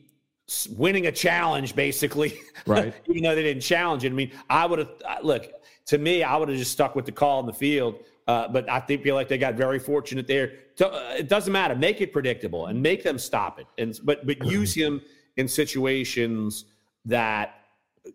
[0.70, 2.38] winning a challenge, basically.
[2.66, 2.92] Right.
[3.06, 4.12] Even though they didn't challenge it.
[4.12, 4.90] I mean, I would have
[5.22, 5.50] look
[5.86, 6.22] to me.
[6.22, 8.04] I would have just stuck with the call in the field.
[8.28, 10.52] Uh, but I think feel like they got very fortunate there.
[10.76, 11.74] To, uh, it doesn't matter.
[11.74, 13.66] Make it predictable and make them stop it.
[13.78, 15.00] And but but use him
[15.38, 16.66] in situations
[17.06, 17.60] that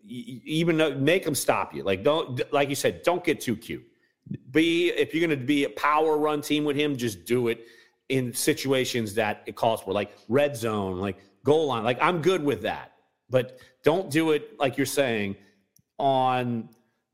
[0.06, 1.82] even though, make them stop you.
[1.82, 3.84] Like don't like you said, don't get too cute.
[4.52, 7.66] Be if you're going to be a power run team with him, just do it
[8.08, 11.84] in situations that it calls for, like red zone, like goal line.
[11.84, 12.92] Like I'm good with that,
[13.30, 15.36] but don't do it like you're saying
[15.98, 16.68] on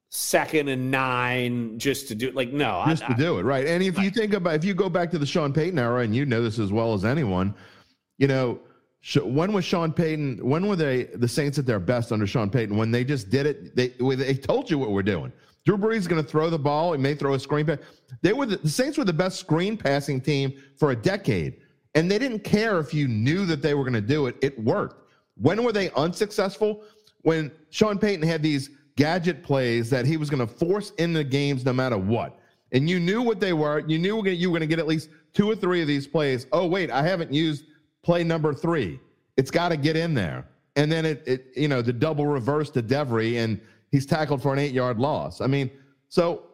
[0.08, 2.34] second and nine just to do it.
[2.34, 3.66] Like no, just I, to do it right.
[3.66, 6.16] And if you think about if you go back to the Sean Payton era, and
[6.16, 7.54] you know this as well as anyone,
[8.18, 8.58] you know.
[9.16, 10.38] When was Sean Payton?
[10.48, 12.76] When were they the Saints at their best under Sean Payton?
[12.76, 15.32] When they just did it, they they told you what we're doing.
[15.64, 16.92] Drew Brees is going to throw the ball.
[16.92, 17.78] He may throw a screen pass.
[18.20, 21.61] They were the, the Saints were the best screen passing team for a decade.
[21.94, 24.36] And they didn't care if you knew that they were going to do it.
[24.40, 25.10] It worked.
[25.36, 26.84] When were they unsuccessful?
[27.22, 31.24] When Sean Payton had these gadget plays that he was going to force in the
[31.24, 32.38] games no matter what.
[32.72, 33.80] And you knew what they were.
[33.80, 36.46] You knew you were going to get at least two or three of these plays.
[36.52, 37.66] Oh, wait, I haven't used
[38.02, 38.98] play number three.
[39.36, 40.46] It's got to get in there.
[40.76, 44.52] And then it, it, you know, the double reverse to Devery, and he's tackled for
[44.52, 45.42] an eight yard loss.
[45.42, 45.70] I mean,
[46.08, 46.44] so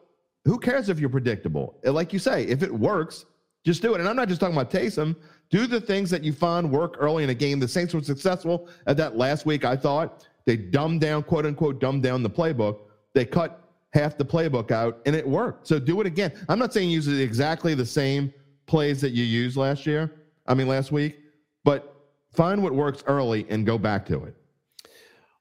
[0.45, 1.77] who cares if you're predictable?
[1.83, 3.25] Like you say, if it works,
[3.65, 3.99] just do it.
[3.99, 5.15] And I'm not just talking about Taysom.
[5.49, 7.59] Do the things that you find work early in a game.
[7.59, 10.25] The Saints were successful at that last week, I thought.
[10.45, 12.79] They dumbed down, quote unquote, dumbed down the playbook.
[13.13, 15.67] They cut half the playbook out and it worked.
[15.67, 16.31] So do it again.
[16.47, 18.33] I'm not saying use exactly the same
[18.67, 20.11] plays that you used last year.
[20.47, 21.19] I mean, last week,
[21.63, 21.95] but
[22.33, 24.35] find what works early and go back to it.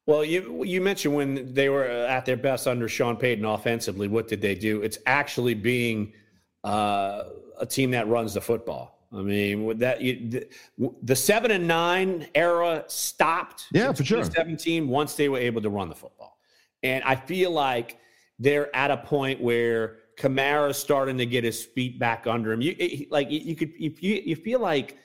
[0.06, 4.08] Well, you you mentioned when they were at their best under Sean Payton offensively.
[4.08, 4.80] What did they do?
[4.80, 6.14] It's actually being
[6.64, 7.24] uh,
[7.60, 8.98] a team that runs the football.
[9.12, 10.48] I mean, with that you, the,
[11.02, 13.66] the, seven and nine era stopped.
[13.72, 14.24] Yeah, for sure.
[14.24, 16.38] Seventeen once they were able to run the football,
[16.82, 17.98] and I feel like
[18.38, 22.60] they're at a point where Kamara's starting to get his feet back under him.
[22.60, 24.98] You like you, could if you you feel like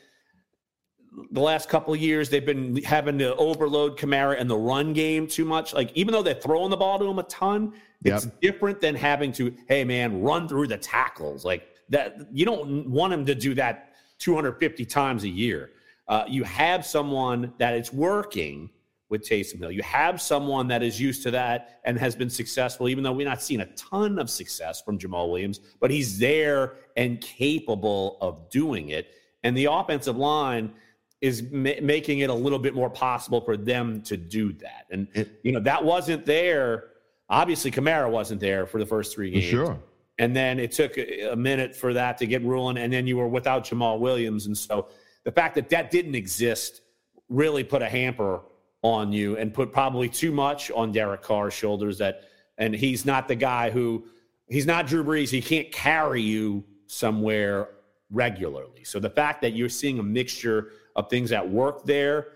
[1.32, 5.28] the last couple of years they've been having to overload Kamara and the run game
[5.28, 5.74] too much.
[5.74, 8.42] Like even though they're throwing the ball to him a ton, it's yep.
[8.42, 12.28] different than having to hey man run through the tackles like that.
[12.32, 15.72] You don't want him to do that 250 times a year.
[16.08, 18.70] Uh, you have someone that is working
[19.10, 19.72] with Taysom Hill.
[19.72, 23.28] You have someone that is used to that and has been successful, even though we're
[23.28, 28.50] not seeing a ton of success from Jamaal Williams, but he's there and capable of
[28.50, 29.08] doing it.
[29.44, 30.74] and the offensive line
[31.22, 34.86] is ma- making it a little bit more possible for them to do that.
[34.92, 35.08] And
[35.44, 36.90] you know that wasn't there.
[37.30, 39.46] Obviously, Kamara wasn't there for the first three games.
[39.46, 39.80] Sure.
[40.20, 42.78] And then it took a a minute for that to get ruling.
[42.78, 44.88] and then you were without Jamaal Williams, and so
[45.24, 46.82] the fact that that didn't exist
[47.30, 48.42] really put a hamper
[48.84, 51.98] on you and put probably too much on Derek Carr's shoulders.
[51.98, 52.26] That
[52.58, 54.06] and he's not the guy who
[54.48, 55.30] he's not Drew Brees.
[55.30, 57.70] He can't carry you somewhere
[58.12, 58.84] regularly.
[58.84, 62.28] So the fact that you're seeing a mixture of things at work there,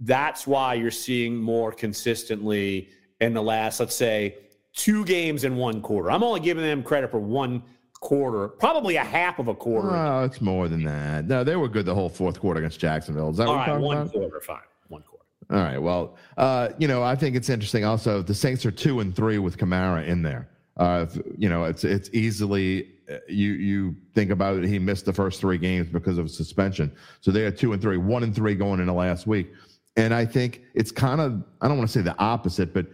[0.00, 4.36] that's why you're seeing more consistently in the last, let's say,
[4.74, 6.10] two games in one quarter.
[6.10, 7.62] I'm only giving them credit for one
[8.00, 9.90] quarter, probably a half of a quarter.
[9.90, 11.26] Oh, it's more than that.
[11.26, 13.30] No, they were good the whole fourth quarter against Jacksonville.
[13.30, 14.12] Is that All what right, one about?
[14.12, 15.24] quarter, fine, one quarter.
[15.50, 15.78] All right.
[15.78, 17.84] Well, uh, you know, I think it's interesting.
[17.84, 20.48] Also, the Saints are two and three with Kamara in there.
[20.76, 21.06] Uh,
[21.38, 24.64] you know, it's it's easily uh, you you think about it.
[24.64, 27.96] He missed the first three games because of suspension, so they are two and three,
[27.96, 29.52] one and three going into last week.
[29.96, 32.86] And I think it's kind of I don't want to say the opposite, but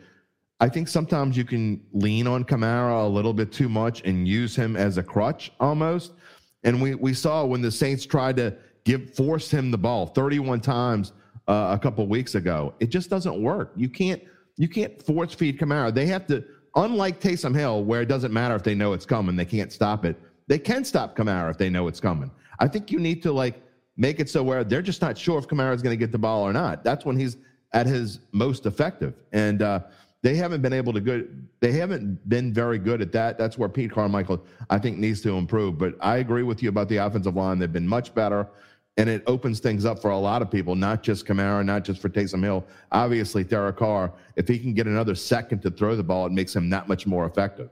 [0.63, 4.55] I think sometimes you can lean on Kamara a little bit too much and use
[4.55, 6.13] him as a crutch almost.
[6.63, 10.61] And we we saw when the Saints tried to give force him the ball 31
[10.61, 11.15] times
[11.49, 12.75] uh, a couple weeks ago.
[12.79, 13.73] It just doesn't work.
[13.75, 14.23] You can't
[14.57, 15.93] you can't force feed Kamara.
[15.93, 16.45] They have to
[16.77, 20.05] unlike Taysom Hill where it doesn't matter if they know it's coming, they can't stop
[20.05, 20.17] it.
[20.47, 22.31] They can stop Kamara if they know it's coming.
[22.61, 23.61] I think you need to like
[23.97, 26.19] make it so where they're just not sure if Kamara is going to get the
[26.19, 26.85] ball or not.
[26.85, 27.37] That's when he's
[27.73, 29.15] at his most effective.
[29.33, 29.81] And uh,
[30.23, 31.49] they haven't been able to good.
[31.61, 33.39] They haven't been very good at that.
[33.39, 35.79] That's where Pete Carmichael, I think, needs to improve.
[35.79, 37.59] But I agree with you about the offensive line.
[37.59, 38.47] They've been much better,
[38.97, 42.01] and it opens things up for a lot of people, not just Kamara, not just
[42.01, 42.65] for Taysom Hill.
[42.93, 46.55] Obviously, Derek Carr, if he can get another second to throw the ball, it makes
[46.55, 47.69] him that much more effective.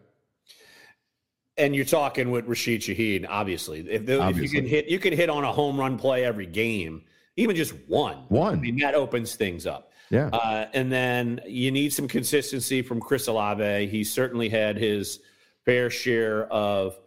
[1.57, 3.81] And you're talking with Rashid Shaheed, obviously.
[3.89, 6.47] If, the, if you can hit, you can hit on a home run play every
[6.47, 7.03] game,
[7.37, 8.17] even just one.
[8.29, 8.55] One.
[8.55, 9.90] I mean, that opens things up.
[10.11, 10.27] Yeah.
[10.33, 13.87] Uh, and then you need some consistency from Chris Olave.
[13.87, 15.21] He certainly had his
[15.65, 16.99] fair share of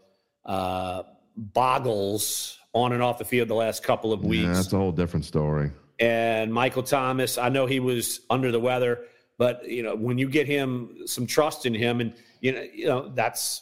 [0.46, 1.04] uh,
[1.36, 4.44] boggles on and off the field the last couple of weeks.
[4.44, 5.72] Yeah, that's a whole different story.
[6.00, 9.06] and Michael Thomas, I know he was under the weather,
[9.38, 12.86] but you know when you get him some trust in him, and you know, you
[12.88, 13.62] know that's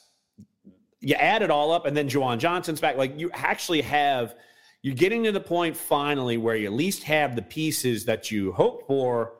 [0.99, 2.95] you add it all up, and then Juwan Johnson's back.
[2.95, 4.35] Like you actually have,
[4.81, 8.51] you're getting to the point finally where you at least have the pieces that you
[8.51, 9.33] hoped for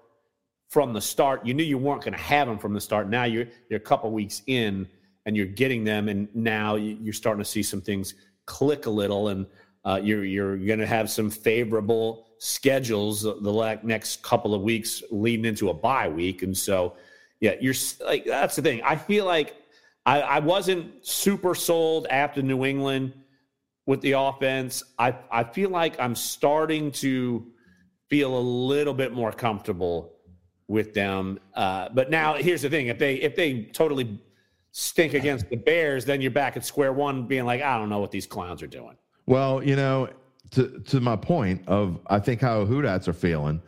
[0.70, 1.46] from the start.
[1.46, 3.10] You knew you weren't going to have them from the start.
[3.10, 4.88] Now you're you're a couple weeks in,
[5.26, 8.14] and you're getting them, and now you- you're starting to see some things
[8.46, 9.46] click a little, and
[9.84, 15.04] uh, you're you're going to have some favorable schedules the the next couple of weeks
[15.12, 16.96] leading into a bye week, and so
[17.40, 17.74] yeah, you're
[18.06, 18.82] like that's the thing.
[18.84, 19.56] I feel like
[20.06, 23.14] I, I wasn't super sold after New England
[23.86, 24.84] with the offense.
[25.00, 27.46] I I feel like I'm starting to
[28.10, 30.14] feel a little bit more comfortable
[30.68, 31.40] with them.
[31.54, 34.20] Uh, but now here's the thing: if they if they totally
[34.72, 38.00] stink against the Bears, then you're back at square one, being like, I don't know
[38.00, 38.96] what these clowns are doing.
[39.26, 40.10] Well, you know,
[40.52, 43.62] to to my point of I think how Who Dats are feeling,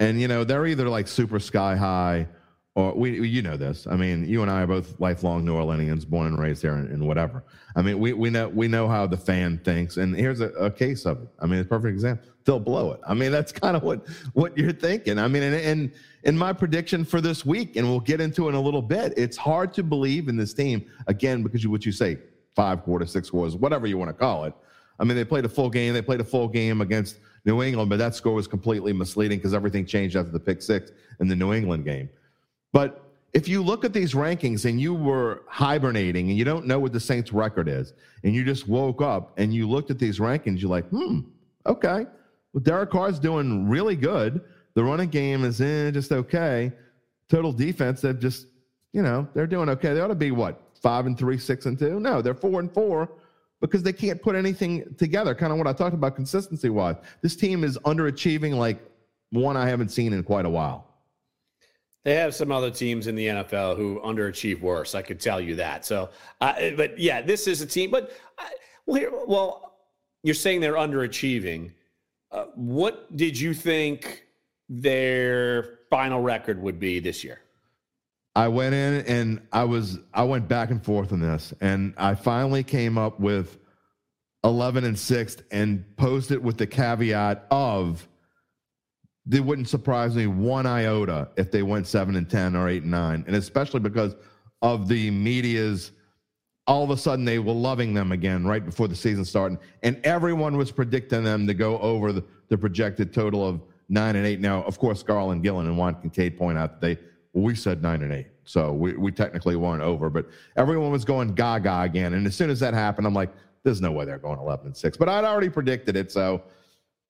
[0.00, 2.28] and you know they're either like super sky high,
[2.76, 3.86] or we you know this.
[3.86, 6.90] I mean, you and I are both lifelong New Orleanians, born and raised there, and,
[6.90, 7.44] and whatever.
[7.76, 10.70] I mean, we we know we know how the fan thinks, and here's a, a
[10.70, 11.28] case of it.
[11.38, 12.28] I mean, it's a perfect example.
[12.44, 13.00] They'll blow it.
[13.06, 15.18] I mean, that's kind of what what you're thinking.
[15.18, 15.92] I mean, and and
[16.24, 19.14] in my prediction for this week, and we'll get into it in a little bit.
[19.16, 22.18] It's hard to believe in this team again because you what you say
[22.56, 24.54] five quarters, six quarters, whatever you want to call it.
[24.98, 25.94] I mean, they played a full game.
[25.94, 29.54] They played a full game against New England, but that score was completely misleading because
[29.54, 32.08] everything changed after the pick six in the New England game.
[32.74, 36.80] But if you look at these rankings and you were hibernating and you don't know
[36.80, 37.92] what the Saints' record is,
[38.24, 41.20] and you just woke up and you looked at these rankings, you're like, hmm,
[41.66, 42.04] okay.
[42.52, 44.40] Well, Derek Carr's doing really good.
[44.74, 46.72] The running game is in just okay.
[47.28, 48.48] Total defense, they've just,
[48.92, 49.94] you know, they're doing okay.
[49.94, 52.00] They ought to be what, five and three, six and two?
[52.00, 53.08] No, they're four and four
[53.60, 55.32] because they can't put anything together.
[55.32, 56.96] Kind of what I talked about consistency wise.
[57.22, 58.84] This team is underachieving like
[59.30, 60.93] one I haven't seen in quite a while.
[62.04, 64.94] They have some other teams in the NFL who underachieve worse.
[64.94, 65.86] I could tell you that.
[65.86, 67.90] So, uh, but yeah, this is a team.
[67.90, 68.44] But uh,
[68.84, 69.76] well, here, well,
[70.22, 71.72] you're saying they're underachieving.
[72.30, 74.26] Uh, what did you think
[74.68, 77.40] their final record would be this year?
[78.36, 82.16] I went in and I was I went back and forth on this, and I
[82.16, 83.58] finally came up with
[84.42, 88.06] eleven and six, and posed it with the caveat of
[89.30, 92.90] it wouldn't surprise me one iota if they went seven and ten or eight and
[92.90, 94.14] nine, and especially because
[94.62, 95.92] of the media's
[96.66, 100.00] all of a sudden they were loving them again right before the season started, and
[100.04, 104.40] everyone was predicting them to go over the, the projected total of nine and eight.
[104.40, 107.02] Now, of course, Garland, Gillen, and Juan Kincaid point out that they
[107.38, 111.34] we said nine and eight, so we, we technically weren't over, but everyone was going
[111.34, 112.14] gaga again.
[112.14, 113.32] And as soon as that happened, I'm like,
[113.64, 114.96] there's no way they're going 11 and six.
[114.96, 116.42] But I'd already predicted it, so.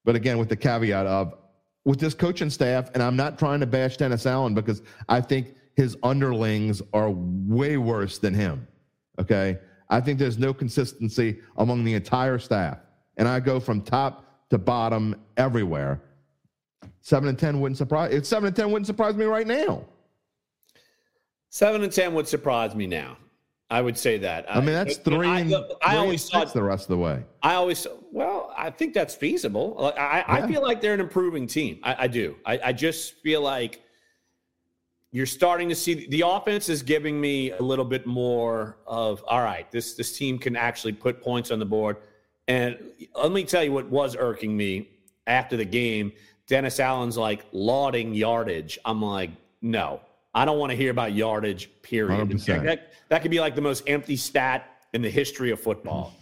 [0.05, 1.35] But again, with the caveat of
[1.85, 5.55] with this coaching staff, and I'm not trying to bash Dennis Allen because I think
[5.77, 8.67] his underlings are way worse than him.
[9.19, 9.59] Okay.
[9.91, 12.79] I think there's no consistency among the entire staff.
[13.17, 16.01] And I go from top to bottom everywhere.
[17.01, 19.85] Seven and ten wouldn't surprise it's seven and ten wouldn't surprise me right now.
[21.51, 23.19] Seven and ten would surprise me now.
[23.75, 24.47] I would say that.
[24.49, 25.27] I mean, that's three.
[25.27, 25.59] I, and, I
[25.91, 27.25] three always thought the rest of the way.
[27.43, 29.93] I always well, I think that's feasible.
[29.99, 30.25] I, yeah.
[30.29, 31.81] I feel like they're an improving team.
[31.83, 32.37] I, I do.
[32.47, 33.83] I, I just feel like
[35.11, 39.43] you're starting to see the offense is giving me a little bit more of all
[39.43, 39.69] right.
[39.73, 41.97] This this team can actually put points on the board.
[42.47, 42.79] And
[43.17, 44.89] let me tell you what was irking me
[45.27, 46.13] after the game.
[46.47, 48.79] Dennis Allen's like lauding yardage.
[48.85, 49.31] I'm like,
[49.63, 50.01] no,
[50.35, 52.29] I don't want to hear about yardage, period.
[52.65, 56.13] That, that could be like the most empty stat in the history of football.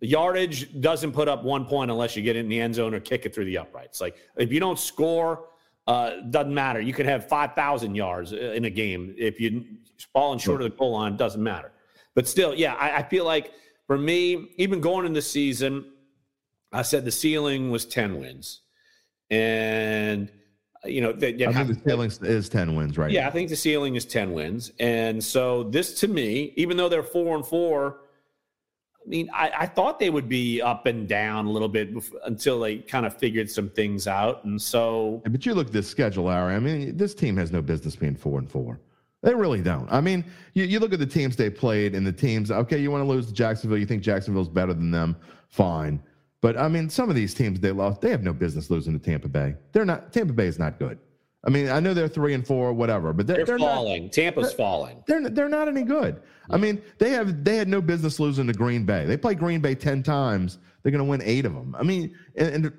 [0.00, 2.92] The yardage doesn't put up one point unless you get it in the end zone
[2.92, 4.00] or kick it through the uprights.
[4.00, 5.48] Like if you don't score,
[5.86, 6.80] uh, doesn't matter.
[6.80, 9.14] You could have 5,000 yards in a game.
[9.16, 9.64] If you
[10.12, 11.70] falling short of the goal line, doesn't matter.
[12.14, 13.52] But still, yeah, I, I feel like
[13.86, 15.84] for me, even going in the season,
[16.72, 18.62] I said the ceiling was 10 wins.
[19.30, 20.32] And–
[20.84, 23.10] you know, they, I think the ceiling is 10 wins, right?
[23.10, 24.72] Yeah, I think the ceiling is 10 wins.
[24.80, 28.00] And so this to me, even though they're four and four,
[29.04, 32.20] I mean, I, I thought they would be up and down a little bit before,
[32.24, 34.44] until they kind of figured some things out.
[34.44, 36.54] And so, but you look at this schedule, Larry.
[36.54, 38.80] I mean, this team has no business being four and four.
[39.22, 39.90] They really don't.
[39.90, 40.24] I mean,
[40.54, 43.08] you, you look at the teams they played and the teams, okay, you want to
[43.08, 43.78] lose to Jacksonville.
[43.78, 45.16] You think Jacksonville's better than them.
[45.48, 46.02] Fine.
[46.42, 48.98] But I mean, some of these teams they lost, they have no business losing to
[48.98, 49.54] Tampa Bay.
[49.72, 50.12] They're not.
[50.12, 50.98] Tampa Bay is not good.
[51.44, 54.04] I mean, I know they're three and four, whatever, but they're, they're, they're falling.
[54.04, 55.04] Not, Tampa's they're, falling.
[55.06, 56.20] They're they're not any good.
[56.48, 56.56] Yeah.
[56.56, 59.06] I mean, they have they had no business losing to Green Bay.
[59.06, 60.58] They play Green Bay ten times.
[60.82, 61.76] They're going to win eight of them.
[61.78, 62.72] I mean, and, and,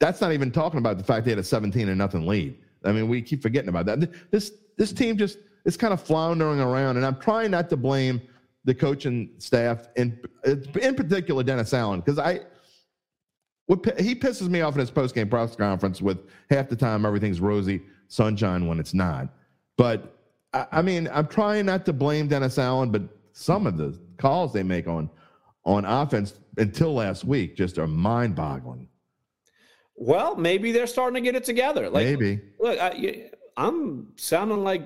[0.00, 2.58] that's not even talking about the fact they had a seventeen and nothing lead.
[2.84, 4.30] I mean, we keep forgetting about that.
[4.32, 8.20] This this team just is kind of floundering around, and I'm trying not to blame
[8.64, 12.40] the coaching staff and in particular Dennis Allen because I
[13.66, 16.18] what he pisses me off in his post game press conference with
[16.50, 19.28] half the time everything's rosy sunshine when it's not.
[19.76, 20.16] But
[20.52, 23.02] I, I, mean, I'm trying not to blame Dennis Allen, but
[23.32, 25.10] some of the calls they make on
[25.64, 28.88] on offense until last week just are mind boggling.
[29.96, 31.88] Well, maybe they're starting to get it together.
[31.88, 32.40] Like, maybe.
[32.58, 34.82] Look, I, I'm sounding like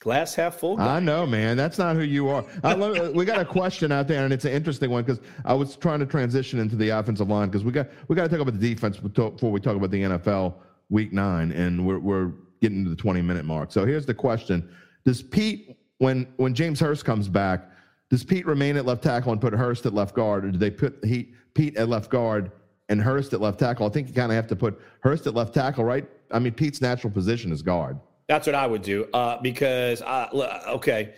[0.00, 0.76] glass half full.
[0.76, 0.96] Guy.
[0.96, 1.56] I know, man.
[1.56, 2.44] That's not who you are.
[2.62, 5.54] Love, uh, we got a question out there, and it's an interesting one because I
[5.54, 8.40] was trying to transition into the offensive line because we got we got to talk
[8.40, 10.54] about the defense before we talk about the NFL
[10.90, 13.72] Week Nine, and we're we're getting to the 20 minute mark.
[13.72, 14.68] So here's the question:
[15.04, 17.70] Does Peat, when when James Hurst comes back,
[18.10, 20.70] does Peat remain at left tackle and put Hurst at left guard, or do they
[20.70, 22.52] put he, Peat at left guard
[22.88, 23.86] and Hurst at left tackle?
[23.86, 26.08] I think you kind of have to put Hurst at left tackle, right?
[26.30, 27.98] I mean, Peat's natural position is guard.
[28.28, 31.14] That's what I would do uh, because, uh, okay,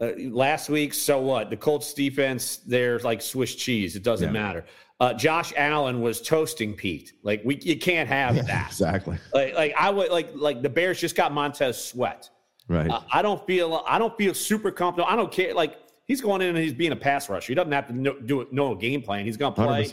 [0.00, 1.50] uh, last week, so what?
[1.50, 3.96] The Colts defense, they're like Swiss cheese.
[3.96, 4.40] It doesn't yeah.
[4.40, 4.64] matter.
[5.00, 7.14] Uh, Josh Allen was toasting Peat.
[7.22, 8.66] Like we, you can't have yeah, that.
[8.68, 9.18] Exactly.
[9.32, 12.28] Like, like I would like like the Bears just got Montez Sweat.
[12.68, 12.90] Right.
[12.90, 15.08] Uh, I don't feel I don't feel super comfortable.
[15.08, 15.54] I don't care.
[15.54, 17.46] Like he's going in and he's being a pass rusher.
[17.50, 19.24] He doesn't have to know, do it, know a game plan.
[19.24, 19.90] He's going to play.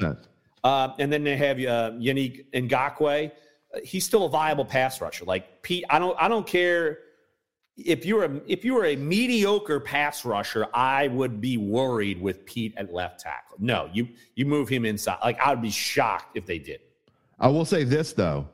[0.63, 3.31] Uh, and then they have uh, Yannick Ngakoue
[3.83, 5.25] he's still a viable pass rusher.
[5.25, 6.99] Like Peat, I don't I don't care
[7.75, 12.45] if you're a if you were a mediocre pass rusher, I would be worried with
[12.45, 13.57] Peat at left tackle.
[13.59, 15.17] No, you you move him inside.
[15.23, 16.81] Like I would be shocked if they did.
[17.39, 18.47] I will say this though,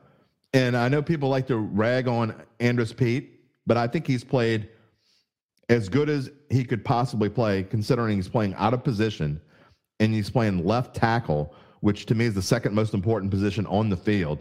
[0.52, 4.68] and I know people like to rag on Andrus Peat, but I think he's played
[5.70, 9.40] as good as he could possibly play, considering he's playing out of position
[10.00, 13.88] and he's playing left tackle, which to me is the second most important position on
[13.88, 14.40] the field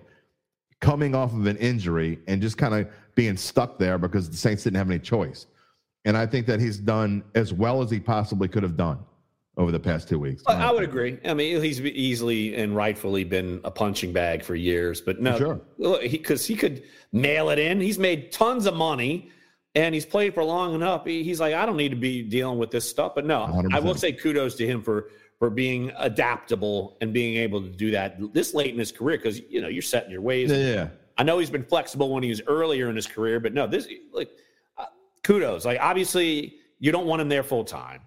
[0.83, 4.63] coming off of an injury and just kind of being stuck there because the Saints
[4.63, 5.47] didn't have any choice.
[6.03, 8.99] And I think that he's done as well as he possibly could have done
[9.55, 10.43] over the past two weeks.
[10.45, 11.19] I, I would agree.
[11.23, 15.61] I mean, he's easily and rightfully been a punching bag for years, but no, sure.
[16.01, 17.79] because he, he, could mail it in.
[17.79, 19.31] He's made tons of money
[19.75, 21.05] and he's played for long enough.
[21.05, 23.15] He, he's like, I don't need to be dealing with this stuff.
[23.15, 23.73] But no, 100%.
[23.73, 25.11] I will say kudos to him for
[25.43, 29.41] for being adaptable and being able to do that this late in his career because
[29.49, 30.49] you know you're setting your ways.
[30.49, 30.87] Yeah, yeah.
[31.17, 33.85] I know he's been flexible when he was earlier in his career, but no, this
[34.13, 34.29] like
[34.77, 34.85] uh,
[35.21, 35.65] kudos.
[35.65, 38.03] Like obviously you don't want him there full time.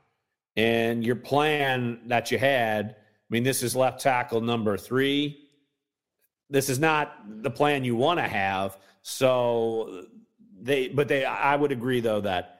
[0.56, 5.38] and your plan that you had, I mean, this is left tackle number three.
[6.48, 8.78] This is not the plan you want to have.
[9.02, 10.06] So
[10.58, 12.55] they, but they, I would agree though that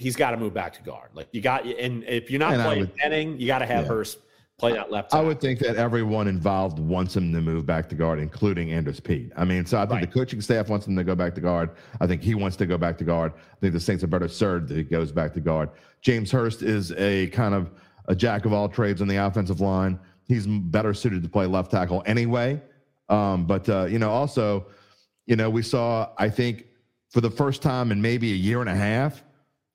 [0.00, 1.10] he's got to move back to guard.
[1.14, 2.80] Like you got, and if you're not And playing
[3.32, 3.88] would- you got to have Yeah.
[3.90, 4.18] Hurst
[4.58, 5.12] play that left.
[5.12, 5.26] I tackle.
[5.28, 9.30] would think that everyone involved wants him to move back to guard, including Andrus Peat.
[9.36, 10.00] I mean, so I think Right.
[10.00, 11.70] the coaching staff wants him to go back to guard.
[12.00, 13.32] I think he wants to go back to guard.
[13.36, 15.68] I think the Saints are better served that he goes back to guard.
[16.02, 17.70] James Hurst is a kind of
[18.08, 19.98] a jack of all trades on the offensive line.
[20.26, 22.60] He's better suited to play left tackle anyway.
[23.08, 24.66] Um, but uh, you know, also,
[25.26, 26.66] you know, we saw I think
[27.10, 29.24] for the first time in maybe a year and a half.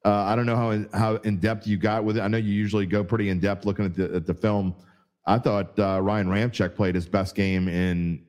[0.06, 2.22] Uh, I don't know how in, how in depth you got with it.
[2.22, 4.76] I know you usually go pretty in depth looking at the at the film.
[5.26, 8.24] I thought uh, Ryan Ramczyk played his best game in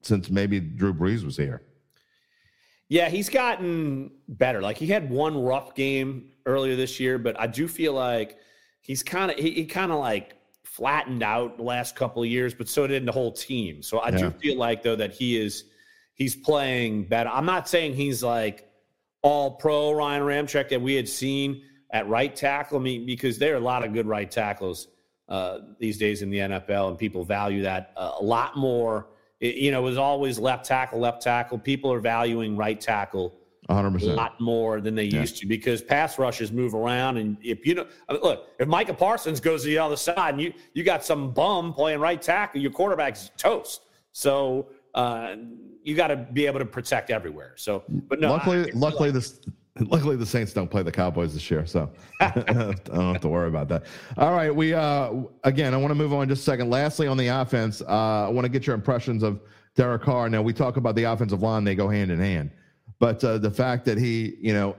[0.00, 1.62] since maybe Drew Brees was here.
[2.88, 4.62] Yeah, he's gotten better.
[4.62, 8.38] Like he had one rough game earlier this year, but I do feel like
[8.80, 10.34] he's kind of he, he kind of like
[10.64, 13.82] flattened out the last couple of years, but so did the whole team.
[13.82, 14.16] So I Yeah.
[14.18, 15.64] do feel like though that he is
[16.14, 17.28] he's playing better.
[17.28, 18.68] I'm not saying he's like
[19.22, 22.78] all pro Ryan Ramczyk that we had seen at right tackle.
[22.78, 24.88] I mean, because there are a lot of good right tackles
[25.28, 29.06] uh, these days in the NFL, and people value that uh, a lot more.
[29.40, 31.58] It, you know, it was always left tackle, left tackle.
[31.58, 33.34] People are valuing right tackle
[33.66, 33.88] 100.
[33.88, 35.20] a percent lot more than they Yeah.
[35.20, 37.16] used to because pass rushes move around.
[37.16, 40.34] And if you know, I mean, look, if Micah Parsons goes to the other side
[40.34, 43.82] and you you got some bum playing right tackle, your quarterback's toast.
[44.12, 45.36] So uh,
[45.82, 47.54] you got to be able to protect everywhere.
[47.56, 49.40] So, but no, luckily, I- luckily this.
[49.80, 51.90] Luckily, the Saints don't play the Cowboys this year, so
[52.20, 52.28] I
[52.84, 53.84] don't have to worry about that.
[54.18, 55.14] All right, we uh,
[55.44, 56.68] again, I want to move on just a second.
[56.68, 59.40] Lastly, on the offense, uh, I want to get your impressions of
[59.74, 60.28] Derek Carr.
[60.28, 62.50] Now, we talk about the offensive line; they go hand in hand.
[62.98, 64.76] But uh, the fact that he, you know,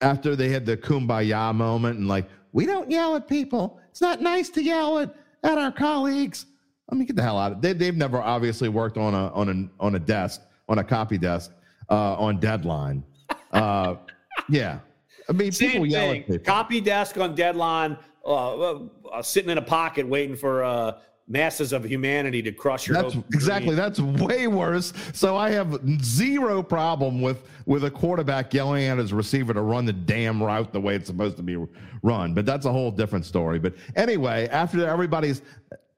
[0.00, 3.80] after they had the kumbaya moment and like, we don't yell at people.
[3.90, 5.14] It's not nice to yell at,
[5.44, 6.46] at our colleagues.
[6.92, 7.62] Let me get the hell out of it.
[7.62, 11.16] They, they've never obviously worked on a on a on a desk on a copy
[11.16, 11.50] desk
[11.88, 13.02] uh, on deadline.
[13.50, 13.94] Uh,
[14.50, 14.78] yeah,
[15.26, 16.20] I mean, people Same yell thing.
[16.20, 16.44] at people.
[16.44, 18.74] Copy desk on deadline, uh,
[19.10, 23.00] uh, sitting in a pocket waiting for uh, masses of humanity to crush your.
[23.00, 23.74] That's exactly.
[23.74, 23.76] dream.
[23.76, 24.92] That's way worse.
[25.14, 29.86] So I have zero problem with with a quarterback yelling at his receiver to run
[29.86, 31.56] the damn route the way it's supposed to be
[32.02, 32.34] run.
[32.34, 33.58] But that's a whole different story.
[33.58, 35.40] But anyway, after everybody's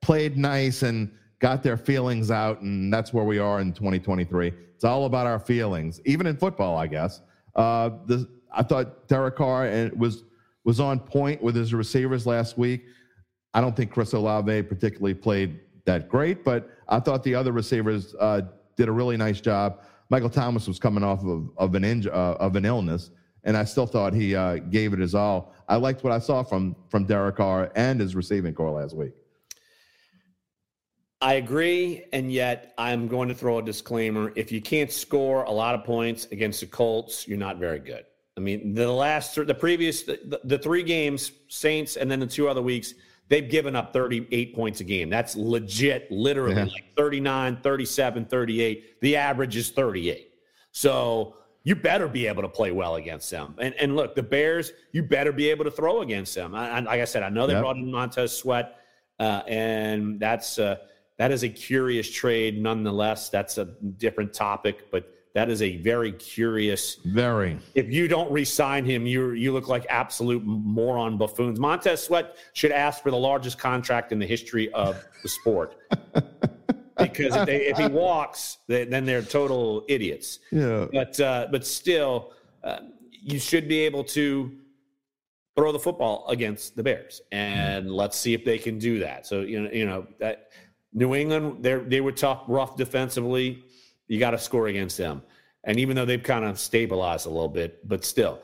[0.05, 4.53] played nice and got their feelings out, and that's where we are in 2023.
[4.75, 7.23] It's all about our feelings, even in football, I guess.
[7.57, 10.25] Uh, the, I thought Derek Carr was
[10.65, 12.85] was on point with his receivers last week.
[13.55, 18.15] I don't think Chris Olave particularly played that great, but I thought the other receivers
[18.19, 18.43] uh,
[18.77, 19.83] did a really nice job.
[20.11, 23.11] Michael Thomas was coming off of, of an inj- uh, of an illness,
[23.45, 25.55] and I still thought he uh, gave it his all.
[25.67, 29.13] I liked what I saw from from Derek Carr and his receiving core last week.
[31.21, 34.33] I agree, and yet I'm going to throw a disclaimer.
[34.37, 38.05] If you can't score a lot of points against the Colts, you're not very good.
[38.37, 42.27] I mean, the last, th- the previous, the, the three games, Saints, and then the
[42.27, 42.93] two other weeks,
[43.29, 45.09] they've given up 38 points a game.
[45.09, 46.65] That's legit, literally Yeah.
[46.65, 49.01] like 39, 37, 38.
[49.01, 50.31] The average is 38.
[50.73, 53.55] So you better be able to play well against them.
[53.59, 56.55] And, and look, the Bears, you better be able to throw against them.
[56.55, 57.63] I, I- like I said, I know they Yep.
[57.63, 58.77] brought in Montez Sweat,
[59.21, 60.77] uh, and that's uh,
[61.19, 63.29] that is a curious trade nonetheless.
[63.29, 63.67] That's a
[63.99, 66.97] different topic, but that is a very curious.
[67.05, 67.59] Very.
[67.75, 71.59] If you don't re-sign him, you you look like absolute moron buffoons.
[71.59, 75.77] Montez Sweat should ask for the largest contract in the history of the sport.
[76.99, 80.87] because if, they, if he walks, they, then they're total idiots Yeah.
[80.93, 82.79] but uh, but still, uh,
[83.11, 84.53] you should be able to
[85.57, 89.27] throw the football against the Bears, and let's see if they can do that.
[89.27, 90.51] So you know, you know that
[90.95, 93.65] New England, they they were tough, rough defensively.
[94.07, 95.23] You got to score against them,
[95.65, 98.41] and even though they've kind of stabilized a little bit, but still.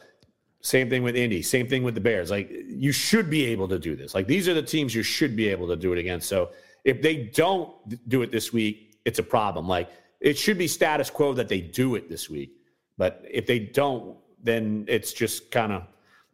[0.63, 1.41] Same thing with Indy.
[1.41, 2.31] Same thing with the Bears.
[2.31, 4.15] Like you should be able to do this.
[4.15, 6.29] Like these are the teams you should be able to do it against.
[6.29, 6.51] So
[6.85, 7.73] if they don't
[8.11, 9.67] do it this week, it's a problem.
[9.67, 9.89] Like
[10.21, 12.53] it should be status quo that they do it this week.
[12.99, 15.85] But if they don't, then it's just kind of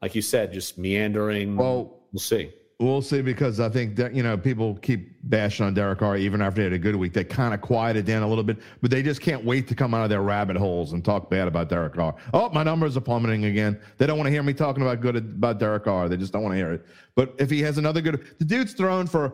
[0.03, 1.57] like you said, just meandering.
[1.57, 2.53] Well, we'll see.
[2.79, 6.43] We'll see because I think that you know people keep bashing on Derek Carr even
[6.43, 7.15] after he had a good week.
[7.15, 9.95] They kind of quieted down a little bit, but they just can't wait to come
[9.95, 12.15] out of their rabbit holes and talk bad about Derek Carr.
[12.35, 13.81] Oh, my numbers are plummeting again.
[13.97, 16.11] They don't want to hear me talking about good about Derek Carr.
[16.11, 16.85] They just don't want to hear it.
[17.15, 19.33] But if he has another good, the dude's thrown for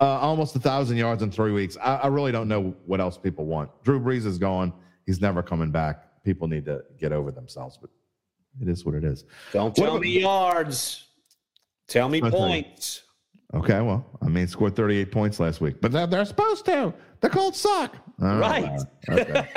[0.00, 1.76] uh, almost a thousand yards in three weeks.
[1.82, 3.70] I, I really don't know what else people want.
[3.82, 4.72] Drew Brees is gone.
[5.04, 6.22] He's never coming back.
[6.22, 7.90] People need to get over themselves, but
[8.62, 9.24] it is what it is.
[9.52, 11.06] Don't What tell about- me yards.
[11.88, 12.46] Tell me I'll tell you.
[12.64, 13.02] points.
[13.54, 16.92] Okay, well, I mean, scored 38 points last week, but they're, they're supposed to.
[17.20, 17.96] The Colts suck.
[18.22, 18.78] All Right.
[19.08, 19.48] Okay.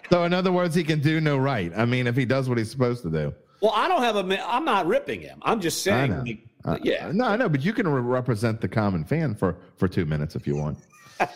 [0.10, 1.72] so, in other words, he can do no right.
[1.76, 3.34] I mean, if he does what he's supposed to do.
[3.62, 4.48] Well, I don't have a.
[4.48, 5.40] I'm not ripping him.
[5.42, 6.24] I'm just saying.
[6.24, 7.10] like, Uh, yeah.
[7.12, 10.36] No, I know, but you can re- represent the common fan for for two minutes
[10.36, 10.78] if you want.
[11.20, 11.26] All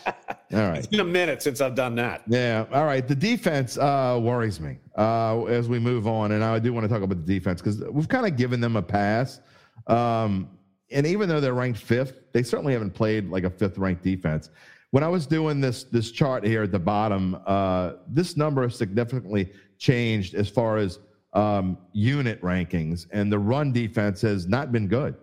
[0.51, 0.77] right.
[0.77, 2.21] It's been a minute since I've done that.
[2.27, 2.65] Yeah.
[2.71, 3.05] All right.
[3.05, 6.87] The defense uh, worries me uh, as we move on, and I do want to
[6.87, 9.41] talk about the defense because we've kind of given them a pass.
[9.87, 10.49] Um,
[10.91, 14.49] and even though they're ranked fifth, they certainly haven't played like a fifth ranked defense.
[14.91, 18.75] When I was doing this this chart here at the bottom, uh, this number has
[18.75, 20.99] significantly changed as far as
[21.33, 25.15] um, unit rankings, and the run defense has not been good.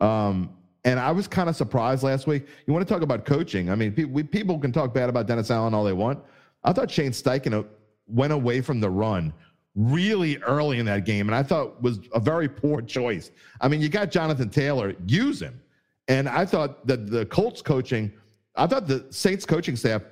[0.00, 2.46] Um, and I was kind of surprised last week.
[2.66, 3.70] You want to talk about coaching?
[3.70, 6.18] I mean, pe- we, people can talk bad about Dennis Allen all they want.
[6.64, 7.62] I thought Shane Steichen uh,
[8.06, 9.32] went away from the run
[9.74, 13.30] really early in that game, and I thought was a very poor choice.
[13.60, 15.60] I mean, you got Jonathan Taylor, use him,
[16.08, 18.12] and I thought that the Colts coaching,
[18.56, 20.02] I thought the Saints coaching staff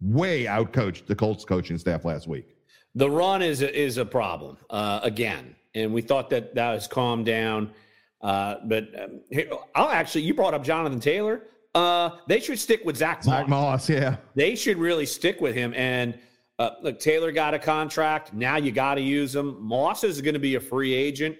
[0.00, 2.56] way outcoached the Colts coaching staff last week.
[2.94, 6.86] The run is a, is a problem uh, again, and we thought that that was
[6.86, 7.70] calmed down.
[8.20, 9.20] Uh, but um,
[9.74, 11.42] I'll actually, you brought up Jonathan Taylor.
[11.74, 13.18] Uh, they should stick with Zach.
[13.18, 13.24] Moss.
[13.24, 13.88] Zach Moss.
[13.88, 15.74] Moss, yeah, They should really stick with him.
[15.74, 16.18] And
[16.58, 18.32] uh, look, Taylor got a contract.
[18.32, 19.56] Now you got to use him.
[19.60, 21.36] Moss is going to be a free agent.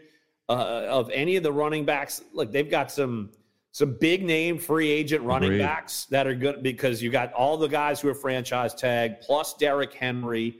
[0.49, 3.31] Uh, of any of the running backs, look, they've got some
[3.73, 5.59] some big name free agent running Agreed.
[5.59, 9.55] backs that are good because you got all the guys who are franchise tag plus
[9.55, 10.59] Derrick Henry.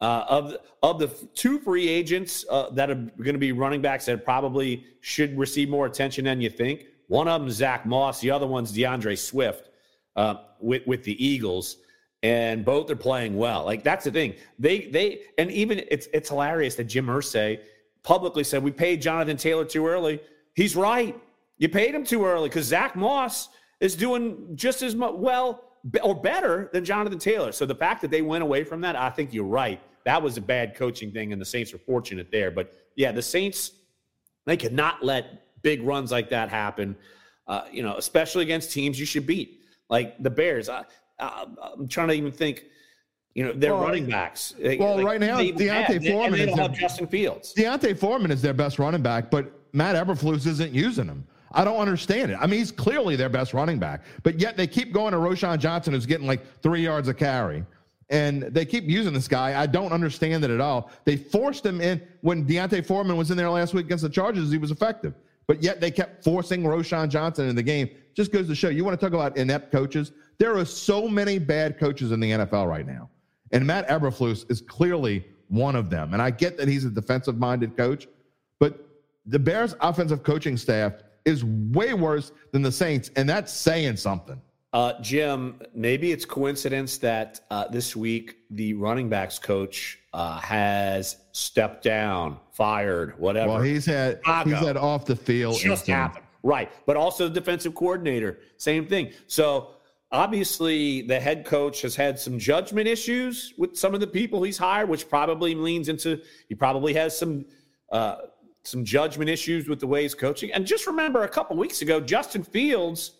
[0.00, 3.80] Uh, of the, of the two free agents uh, that are going to be running
[3.80, 7.86] backs that probably should receive more attention than you think, one of them is Zach
[7.86, 9.70] Moss, the other one's D'Andre Swift
[10.16, 11.76] uh, with with the Eagles,
[12.22, 13.64] and both are playing well.
[13.64, 14.34] Like that's the thing.
[14.58, 17.60] They they and even it's it's hilarious that Jim Irsay
[18.02, 20.20] publicly said we paid Jonathan Taylor too early.
[20.54, 21.18] He's right.
[21.58, 23.48] You paid him too early because Zach Moss
[23.80, 25.64] is doing just as much well
[26.02, 27.52] or better than Jonathan Taylor.
[27.52, 29.80] So the fact that they went away from that, I think you're right.
[30.04, 32.50] That was a bad coaching thing, and the Saints are fortunate there.
[32.50, 33.72] But yeah, the Saints
[34.46, 36.96] they could not let big runs like that happen.
[37.46, 40.68] Uh, you know, especially against teams you should beat, like the Bears.
[40.68, 40.84] I,
[41.22, 42.64] I'm trying to even think.
[43.34, 44.54] You know, their Well, running backs.
[44.60, 47.54] Eh, like, well, right now, D'Onta have- Foreman is their- have Justin Fields.
[47.54, 51.24] D'Onta Foreman is their best running back, but Matt Eberflus isn't using him.
[51.52, 52.36] I don't understand it.
[52.38, 55.58] I mean, he's clearly their best running back, but yet they keep going to Roschon
[55.58, 57.64] Johnson, who's getting like three yards a carry.
[58.10, 59.58] And they keep using this guy.
[59.58, 60.90] I don't understand it at all.
[61.06, 64.50] They forced him in when D'Onta Foreman was in there last week against the Chargers,
[64.52, 65.14] he was effective.
[65.46, 67.88] But yet they kept forcing Roschon Johnson in the game.
[68.14, 70.12] Just goes to show you want to talk about inept coaches?
[70.42, 73.08] There are so many bad coaches in the NFL right now.
[73.52, 76.14] And Matt Eberflus is clearly one of them.
[76.14, 78.08] And I get that he's a defensive minded coach,
[78.58, 78.84] but
[79.24, 83.12] the Bears' offensive coaching staff is way worse than the Saints.
[83.14, 84.42] And that's saying something.
[84.72, 91.18] Uh, Jim, maybe it's coincidence that uh, this week the running backs coach uh, has
[91.30, 93.52] stepped down, fired, whatever.
[93.52, 94.50] Well, he's had Chicago.
[94.50, 95.60] he's had off the field.
[95.60, 96.24] just happened.
[96.42, 96.68] Right.
[96.84, 99.12] But also the defensive coordinator, same thing.
[99.28, 99.76] So
[100.12, 104.58] obviously the head coach has had some judgment issues with some of the people he's
[104.58, 107.44] hired, which probably leans into he probably has some
[107.90, 108.16] uh,
[108.62, 110.52] some judgment issues with the way he's coaching.
[110.52, 113.12] And just remember a couple weeks ago, Justin Fields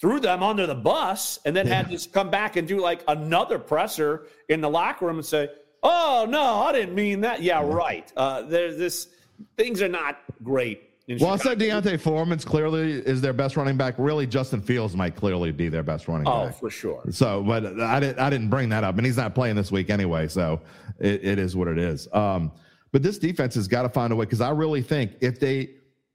[0.00, 3.58] threw them under the bus and then had to come back and do like another
[3.58, 5.48] presser in the locker room and say,
[5.82, 7.42] Oh no, I didn't mean that.
[7.42, 8.10] Yeah, right.
[8.16, 9.08] Uh, there's this
[9.56, 10.93] things are not great.
[11.06, 13.94] Well, I said D'Onta Foreman's clearly is their best running back.
[13.98, 16.34] Really, Justin Fields might clearly be their best running back.
[16.34, 16.58] Oh, back.
[16.58, 17.02] for sure.
[17.10, 19.90] So, but I didn't I didn't bring that up, and he's not playing this week
[19.90, 20.28] anyway.
[20.28, 20.62] So
[20.98, 22.08] it, it is what it is.
[22.14, 22.52] Um,
[22.90, 25.70] but this defense has got to find a way because I really think if they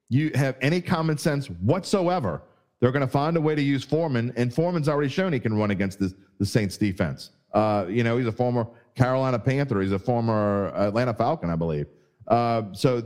[0.10, 2.42] you have any common sense whatsoever,
[2.80, 5.54] they're going to find a way to use Foreman, and Foreman's already shown he can
[5.54, 7.32] run against this, the Saints defense.
[7.54, 11.86] Uh, you know, he's a former Carolina Panther, he's a former Atlanta Falcon, I believe.
[12.28, 13.04] Uh, so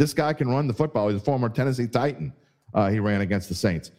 [0.00, 1.08] this guy can run the football.
[1.08, 2.32] He's a former Tennessee Titan.
[2.74, 3.92] Uh, he ran against the Saints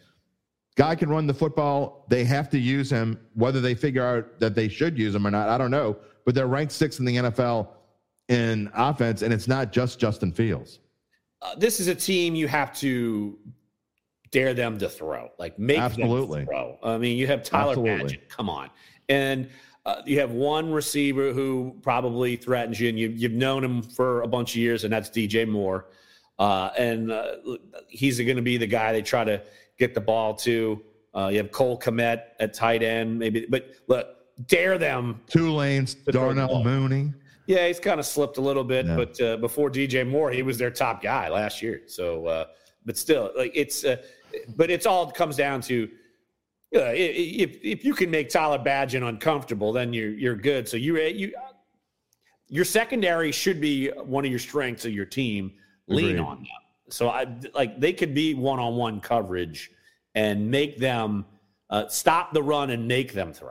[0.74, 2.04] guy can run the football.
[2.08, 3.18] They have to use him.
[3.34, 5.96] Whether they figure out that they should use him or not, I don't know.
[6.24, 7.68] But they're ranked sixth in the NFL
[8.28, 10.78] in offense, and it's not just Justin Fields.
[11.40, 13.38] Uh, this is a team you have to
[14.30, 16.40] dare them to throw, like make Absolutely.
[16.40, 16.78] them throw.
[16.82, 18.16] I mean, you have Tyler Absolutely.
[18.16, 18.28] Bagent.
[18.28, 18.70] Come on,
[19.08, 19.50] and
[19.84, 24.22] uh, you have one receiver who probably threatens you, and you, you've known him for
[24.22, 25.86] a bunch of years, and that's DJ Moore.
[26.38, 27.32] Uh, and uh,
[27.88, 29.42] he's going to be the guy they try to
[29.78, 30.80] get the ball to.
[31.14, 33.46] Uh, you have Cole Kmet at tight end, maybe.
[33.48, 34.06] But look,
[34.46, 36.64] dare them Two lanes, Darnell.
[36.64, 37.12] Mooney.
[37.46, 38.96] Yeah, he's kind of slipped a little bit, Yeah.
[38.96, 41.82] but uh, before DJ Moore, he was their top guy last year.
[41.86, 42.44] So uh,
[42.86, 43.96] but still, like it's, uh,
[44.56, 45.88] but it's all comes down to
[46.72, 50.68] if if you can make Tyler Bagent uncomfortable, then you're you're good.
[50.68, 51.32] So you you
[52.48, 55.52] your secondary should be one of your strengths of your team.
[55.88, 56.46] Lean on them.
[56.88, 59.70] So I like they could be one on one coverage
[60.14, 61.24] and make them
[61.70, 63.50] uh, stop the run and make them throw.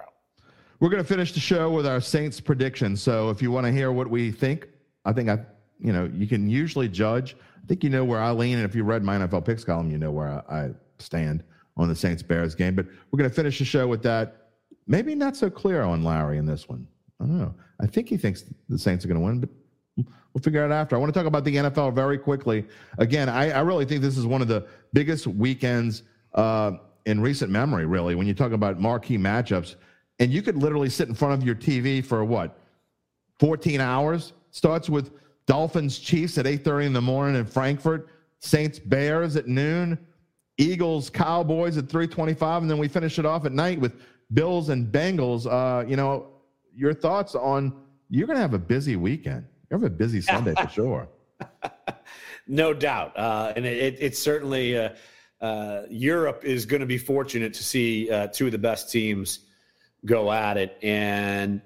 [0.79, 2.95] We're going to finish the show with our Saints prediction.
[2.95, 4.67] So if you want to hear what we think,
[5.05, 5.39] I think I,
[5.79, 7.35] you know, you can usually judge.
[7.63, 9.91] I think you know where I lean, and if you read my NFL picks column,
[9.91, 11.43] you know where I, I stand
[11.77, 12.75] on the Saints Bears game.
[12.75, 14.49] But we're going to finish the show with that.
[14.87, 16.87] Maybe not so clear on Larry in this one.
[17.19, 17.53] I don't know.
[17.79, 19.49] I think he thinks the Saints are going to win, but
[20.33, 20.95] we'll figure it out after.
[20.95, 22.65] I want to talk about the NFL very quickly.
[22.97, 26.03] Again, I, I really think this is one of the biggest weekends
[26.33, 26.73] uh,
[27.05, 29.75] in recent memory, really, when you talk about marquee matchups.
[30.19, 32.59] And you could literally sit in front of your TV for what,
[33.39, 34.33] 14 hours?
[34.51, 35.11] Starts with
[35.47, 38.09] Dolphins Chiefs at 8:30 in the morning in Frankfurt,
[38.39, 39.97] Saints Bears at noon,
[40.61, 43.95] Eagles Cowboys at 3:25, and then we finish it off at night with
[44.33, 45.47] Bills and Bengals.
[45.47, 46.27] Uh, you know,
[46.75, 47.73] your thoughts on
[48.09, 49.45] you're going to have a busy weekend.
[49.69, 51.07] You have a busy Sunday for sure.
[52.47, 54.89] no doubt, uh, and it, it's certainly uh,
[55.41, 59.39] uh, Europe is going to be fortunate to see uh, two of the best teams
[60.05, 60.77] go at it.
[60.83, 61.61] And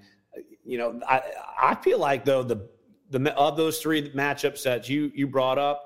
[0.64, 1.22] you know, I
[1.62, 2.70] I feel like though the
[3.10, 5.85] the of those three matchups that you you brought up,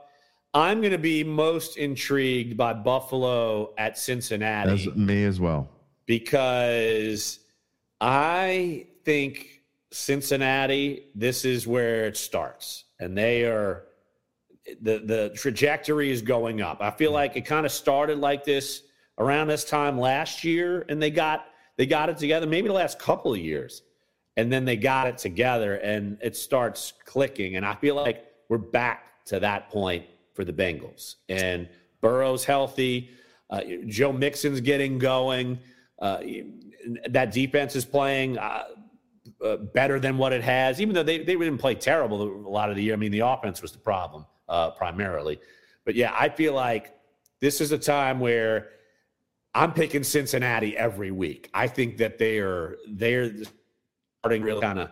[0.54, 4.72] I'm going to be most intrigued by Buffalo at Cincinnati.
[4.72, 5.70] As me as well,
[6.06, 7.40] because
[8.02, 11.06] I think Cincinnati.
[11.14, 13.84] This is where it starts, and they are
[14.82, 16.82] the the trajectory is going up.
[16.82, 17.16] I feel mm.
[17.16, 18.84] like it kind of started like this
[19.20, 21.46] around this time last year, and they got
[21.78, 22.48] they got it together.
[22.48, 23.84] Maybe the last couple of years,
[24.36, 27.56] and then they got it together, and it starts clicking.
[27.56, 30.06] And I feel like we're back to that point
[30.40, 31.16] for the Bengals.
[31.28, 31.68] And
[32.00, 33.10] Burrow's healthy.
[33.50, 35.60] Uh, Joe Mixon's getting going.
[36.02, 36.22] Uh,
[37.10, 38.38] that defense is playing.
[38.38, 38.64] Uh,
[39.44, 42.70] uh, better than what it has, even though they, they didn't play terrible a lot
[42.70, 42.94] of the year.
[42.94, 45.40] I mean, the offense was the problem uh, primarily.
[45.86, 46.94] But yeah, I feel like
[47.40, 48.70] this is a time where
[49.54, 51.50] I'm picking Cincinnati every week.
[51.54, 53.32] I think that they are they're
[54.22, 54.90] starting really kind of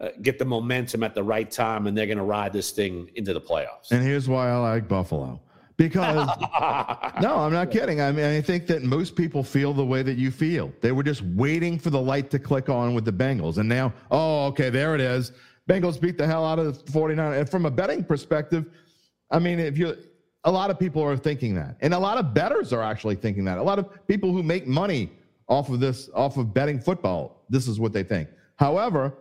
[0.00, 3.10] uh, get the momentum at the right time, and they're going to ride this thing
[3.14, 3.90] into the playoffs.
[3.90, 5.40] And here's why I like Buffalo.
[5.76, 6.26] Because
[7.20, 8.00] no, I'm not kidding.
[8.00, 10.72] I mean, I think that most people feel the way that you feel.
[10.80, 13.92] They were just waiting for the light to click on with the Bengals, and now,
[14.10, 15.32] oh, okay, there it is.
[15.68, 17.34] Bengals beat the hell out of the 49.
[17.34, 18.66] And from a betting perspective,
[19.30, 19.96] I mean, if you
[20.44, 21.76] a lot of people are thinking that.
[21.80, 23.58] And a lot of bettors are actually thinking that.
[23.58, 25.10] A lot of people who make money
[25.48, 28.28] off of this, off of betting football, this is what they think.
[28.56, 29.14] However,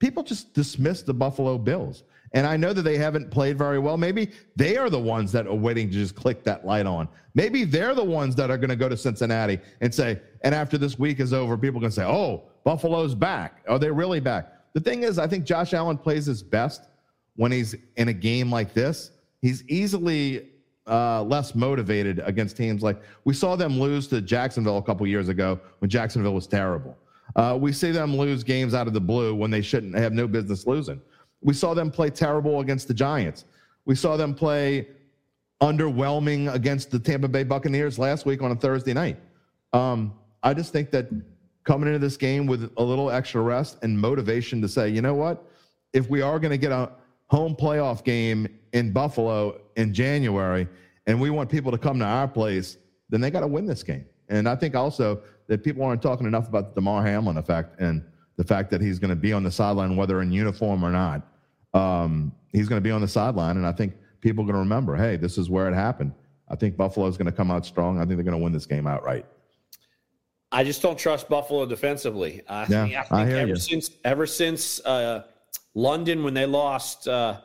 [0.00, 2.02] people just dismiss the Buffalo Bills.
[2.32, 3.96] And I know that they haven't played very well.
[3.96, 7.08] Maybe they are the ones that are waiting to just click that light on.
[7.34, 10.78] Maybe they're the ones that are going to go to Cincinnati and say, and after
[10.78, 13.64] this week is over, people can say, oh, Buffalo's back.
[13.68, 14.52] Are they really back?
[14.74, 16.88] The thing is, I think Josh Allen plays his best
[17.34, 19.10] when he's in a game like this.
[19.42, 20.50] He's easily
[20.86, 25.28] uh, less motivated against teams like we saw them lose to Jacksonville a couple years
[25.28, 26.96] ago when Jacksonville was terrible.
[27.36, 30.26] Uh, we see them lose games out of the blue when they shouldn't have no
[30.26, 31.00] business losing.
[31.42, 33.44] We saw them play terrible against the Giants.
[33.84, 34.88] We saw them play
[35.60, 39.18] underwhelming against the Tampa Bay Buccaneers last week on a Thursday night.
[39.72, 41.08] Um, I just think that
[41.64, 45.14] coming into this game with a little extra rest and motivation to say, you know
[45.14, 45.44] what,
[45.92, 46.90] if we are going to get a
[47.28, 50.66] home playoff game in Buffalo in January
[51.06, 52.78] and we want people to come to our place,
[53.08, 54.04] then they got to win this game.
[54.30, 58.02] And I think also that people aren't talking enough about the Damar Hamlin effect and
[58.36, 61.26] the fact that he's going to be on the sideline, whether in uniform or not.
[61.74, 64.60] Um, he's going to be on the sideline, and I think people are going to
[64.60, 66.12] remember, hey, this is where it happened.
[66.48, 67.98] I think Buffalo is going to come out strong.
[67.98, 69.26] I think they're going to win this game outright.
[70.52, 72.42] I just don't trust Buffalo defensively.
[72.48, 73.56] I, yeah, think, I think I hear ever you.
[73.56, 75.24] since ever since uh,
[75.74, 77.40] London when they lost uh,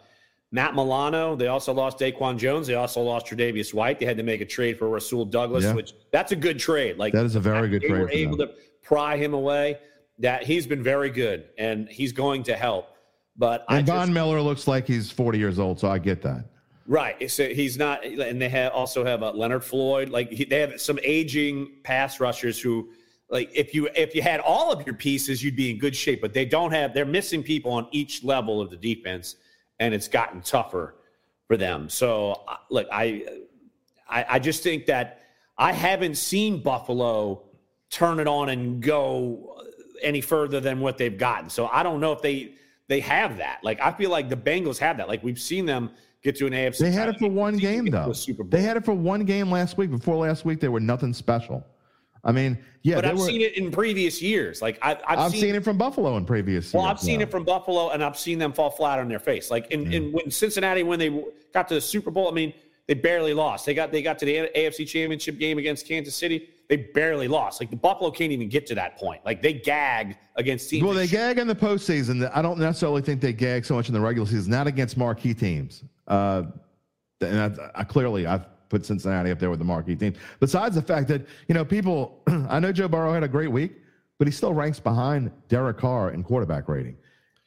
[0.56, 2.66] Matt Milano, they also lost Daquan Jones.
[2.66, 4.00] They also lost Tre'Davious White.
[4.00, 5.74] They had to make a trade for Rasul Douglas, yeah.
[5.74, 6.98] which that's a good trade.
[6.98, 8.00] Like that is a very good they trade.
[8.00, 8.48] They were able them.
[8.48, 9.80] to pry him away.
[10.20, 12.96] That he's been very good, and he's going to help.
[13.36, 16.46] But and Von Miller looks like he's 40 years old, so I get that.
[16.88, 17.30] Right.
[17.30, 20.08] So he's not, and they have also have a Leonard Floyd.
[20.08, 22.92] Like he, they have some aging pass rushers who,
[23.30, 26.22] like if you if you had all of your pieces, you'd be in good shape.
[26.22, 26.94] But they don't have.
[26.94, 29.36] They're missing people on each level of the defense,
[29.80, 30.96] and it's gotten tougher
[31.48, 31.90] for them.
[31.90, 33.26] So uh, look, I
[34.10, 35.22] I, I just think that
[35.58, 37.44] I haven't seen Buffalo
[37.90, 39.64] turn it on and go uh,
[40.02, 41.50] any further than what they've gotten.
[41.50, 42.54] So I don't know if they
[42.88, 43.60] they have that.
[43.64, 45.08] Like I feel like the Bengals have that.
[45.08, 45.92] Like we've seen them
[46.24, 46.80] get to an AFC.
[46.80, 48.14] They had it for one game though.
[48.50, 49.92] They had it for one game last week.
[49.92, 51.66] Before last week, they were nothing special.
[52.26, 54.62] I mean, yeah, but I've were, seen it in previous years.
[54.62, 56.74] Like I, I've, I've seen, seen, it from Buffalo in previous.
[56.74, 57.28] Well, years, I've seen yeah.
[57.28, 59.52] it from Buffalo, and I've seen them fall flat on their face.
[59.52, 61.24] Like in, in when Cincinnati, when they
[61.54, 62.54] got to the Super Bowl, I mean,
[62.88, 63.66] they barely lost.
[63.68, 66.50] They got they got to the AFC Championship game against Kansas City.
[66.68, 67.62] They barely lost.
[67.62, 69.24] Like the Buffalo can't even get to that point.
[69.24, 70.84] Like they gag against teams.
[70.84, 72.30] Well, they gag in the postseason.
[72.34, 74.52] I don't necessarily think they gag so much in the regular season.
[74.52, 75.84] Not against marquee teams.
[76.08, 76.44] Uh,
[77.22, 80.14] and I, I clearly I've put Cincinnati up there with the marquee team.
[80.40, 83.74] Besides the fact that you know people, I know Joe Burrow had a great week,
[84.18, 86.98] but he still ranks behind Derek Carr in quarterback rating,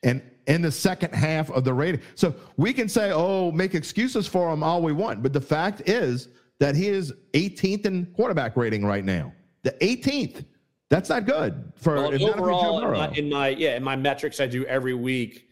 [0.03, 2.01] and in the second half of the rating.
[2.15, 5.83] So we can say, oh, make excuses for him all we want, but the fact
[5.89, 9.33] is that he is 18th in quarterback rating right now.
[9.63, 10.45] The 18th.
[10.91, 14.47] That's not good for well, overall in my, in my yeah in my metrics I
[14.47, 15.48] do every week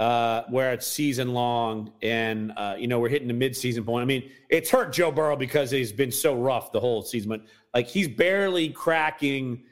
[0.00, 4.02] uh, where it's season long and uh, you know we're hitting the mid-season point.
[4.02, 7.42] I mean, it's hurt Joe Burrow because he's been so rough the whole season, but
[7.74, 9.62] like he's barely cracking.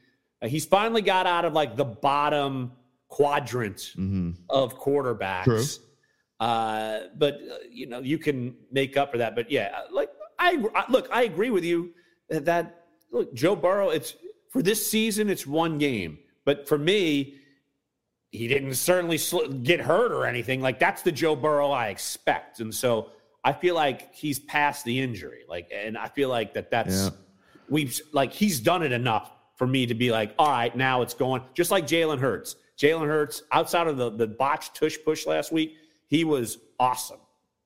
[0.43, 2.73] Uh, he's finally got out of like the bottom
[3.09, 4.33] quadrant mm-hmm.
[4.51, 5.79] of quarterbacks.
[6.39, 9.35] Uh, but uh, you know you can make up for that.
[9.35, 11.95] But yeah, like I, I look, I agree with you
[12.29, 13.89] that look Joe Burrow.
[13.89, 14.15] It's
[14.51, 17.39] for this season, it's one game, but for me
[18.31, 19.19] he didn't certainly
[19.63, 20.61] get hurt or anything.
[20.61, 23.11] Like that's the Joe Burrow I expect, and so
[23.45, 25.45] I feel like he's past the injury.
[25.49, 27.11] Like, and I feel like that that's yeah.
[27.69, 31.15] we've like he's done it enough for me to be like, all right, now it's
[31.15, 31.43] going.
[31.55, 32.57] Just like Jalen Hurts.
[32.79, 35.77] Jalen Hurts, outside of the the botched tush push last week,
[36.07, 37.21] he was awesome,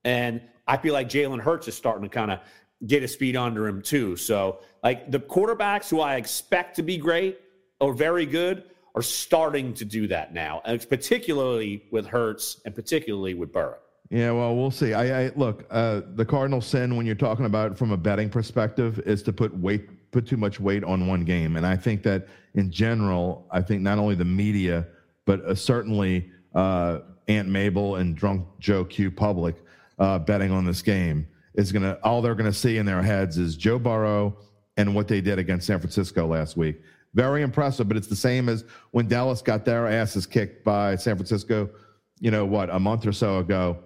[0.04, 2.38] and I feel like Jalen Hurts is starting to kind of
[2.86, 4.16] get his feet under him too.
[4.16, 7.40] So, like the quarterbacks who I expect to be great
[7.80, 8.64] or very good
[8.94, 13.78] are starting to do that now, and particularly with Hurts and particularly with Burrow.
[14.10, 14.92] Yeah, well, we'll see.
[14.92, 15.64] I, I look.
[15.70, 19.56] Uh, the cardinal sin when you're talking about from a betting perspective is to put
[19.56, 23.62] weight, put too much weight on one game, and I think that in general, I
[23.62, 24.86] think not only the media,
[25.24, 29.56] but uh, certainly uh, Aunt Mabel and drunk Joe Q public
[29.98, 33.56] uh, betting on this game is gonna all they're gonna see in their heads is
[33.56, 34.36] Joe Burrow
[34.76, 36.82] and what they did against San Francisco last week.
[37.14, 41.16] Very impressive, but it's the same as when Dallas got their asses kicked by San
[41.16, 41.68] Francisco,
[42.20, 43.78] you know, what, a month or so ago.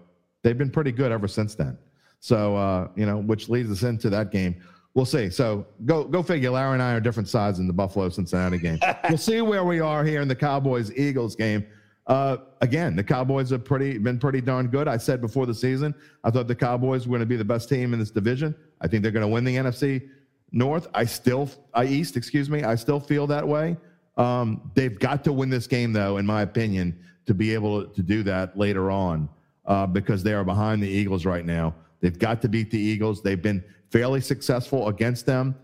[0.42, 1.76] They've been pretty good ever since then.
[2.20, 4.62] So, uh, you know, which leads us into that game.
[4.94, 5.28] We'll see.
[5.28, 6.50] So go go figure.
[6.50, 8.78] Larry and I are different sides in the Buffalo Cincinnati game.
[9.08, 11.66] we'll see where we are here in the Cowboys Eagles game.
[12.06, 14.88] Uh, again, the Cowboys have pretty been pretty darn good.
[14.88, 17.68] I said before the season, I thought the Cowboys were going to be the best
[17.68, 18.54] team in this division.
[18.80, 20.08] I think they're going to win the NFC
[20.52, 20.88] North.
[20.94, 22.62] I still, I East, excuse me.
[22.62, 23.76] I still feel that way.
[24.16, 28.02] Um, they've got to win this game, though, in my opinion, to be able to
[28.02, 29.28] do that later on
[29.66, 31.74] uh, because they are behind the Eagles right now.
[32.00, 33.22] They've got to beat the Eagles.
[33.22, 35.56] They've been fairly successful against them.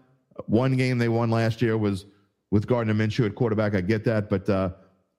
[0.47, 2.07] One game they won last year was
[2.51, 3.75] with Gardner Minshew at quarterback.
[3.75, 4.71] I get that, but uh,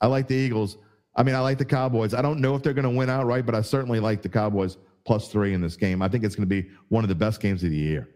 [0.01, 0.77] I like the Eagles.
[1.15, 2.13] I mean, I like the Cowboys.
[2.13, 4.77] I don't know if they're going to win outright, but I certainly like the Cowboys
[5.05, 6.01] plus three in this game.
[6.01, 8.09] I think it's going to be one of the best games of the year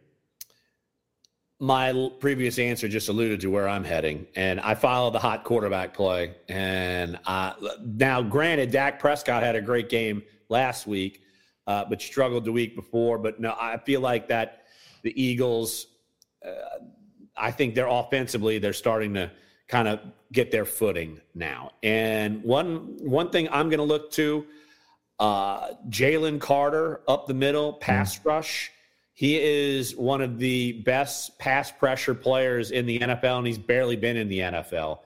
[1.60, 5.94] my previous answer just alluded to where I'm heading, and I follow the hot quarterback
[5.94, 6.36] play.
[6.48, 7.54] And uh,
[7.84, 11.22] now, granted, Dak Prescott had a great game last week,
[11.66, 13.18] uh, but struggled the week before.
[13.18, 14.66] But no, I feel like that
[15.02, 15.88] the Eagles,
[16.46, 16.52] uh,
[17.36, 19.32] I think they're offensively, they're starting to
[19.68, 20.00] kind of
[20.32, 21.72] get their footing now.
[21.82, 24.46] And one one thing I'm going to look to,
[25.20, 28.26] uh, Jalen Carter up the middle, pass mm.
[28.26, 28.72] rush
[29.18, 33.96] he is one of the best pass pressure players in the NFL, and he's barely
[33.96, 35.00] been in the NFL.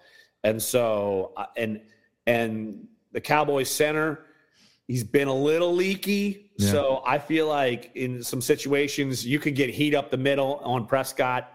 [0.44, 1.80] And so, uh, and
[2.28, 4.26] and the Cowboys center,
[4.86, 6.52] he's been a little leaky.
[6.58, 6.72] Yeah.
[6.72, 10.88] So I feel like in some situations you could get heat up the middle on
[10.88, 11.54] Prescott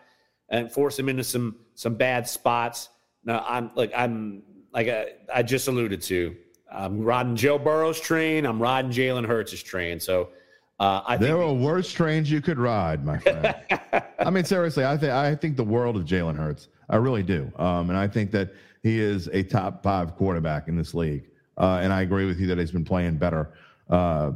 [0.49, 2.89] and force him into some some bad spots.
[3.23, 4.43] Now I'm like I'm
[4.73, 6.35] like I, I just alluded to.
[6.73, 8.47] I'm riding Joe Burrow's train.
[8.47, 10.01] I'm riding Jalen Hurts' train.
[10.01, 10.31] So
[10.79, 13.55] uh, I there are worse trains you could ride, my friend.
[14.19, 16.69] I mean, seriously, I think I think the world of Jalen Hurts.
[16.89, 20.77] I really do, um, and I think that he is a top five quarterback in
[20.77, 21.31] this league.
[21.59, 23.55] Uh, and I agree with you that he's been playing better.
[23.89, 24.33] Uh,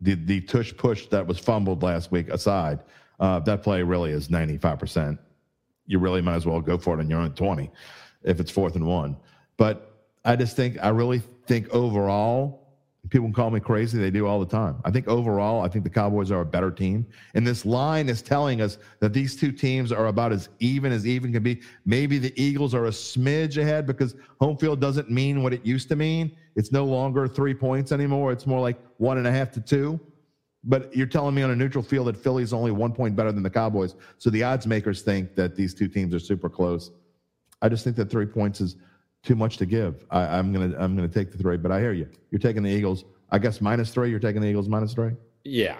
[0.00, 2.80] the the tush push that was fumbled last week aside,
[3.20, 5.18] uh, that play really is ninety five percent.
[5.86, 7.70] You really might as well go for it on your own twenty,
[8.22, 9.16] if it's fourth and one.
[9.58, 12.61] But I just think I really think overall
[13.10, 13.98] People can call me crazy.
[13.98, 14.76] They do all the time.
[14.84, 17.04] I think overall, I think the Cowboys are a better team.
[17.34, 21.04] And this line is telling us that these two teams are about as even as
[21.04, 21.62] even can be.
[21.84, 25.88] Maybe the Eagles are a smidge ahead because home field doesn't mean what it used
[25.88, 26.36] to mean.
[26.54, 28.30] It's no longer three points anymore.
[28.30, 29.98] It's more like one and a half to two.
[30.62, 33.42] But you're telling me on a neutral field that Philly's only one point better than
[33.42, 33.96] the Cowboys.
[34.18, 36.92] So the odds makers think that these two teams are super close.
[37.62, 38.76] I just think that three points is
[39.22, 40.04] too much to give.
[40.10, 42.08] I, am gonna I'm gonna take the three, but I hear you.
[42.30, 43.04] You're taking the Eagles.
[43.30, 44.10] I guess minus three.
[44.10, 45.12] You're taking the Eagles minus three.
[45.44, 45.76] Yeah.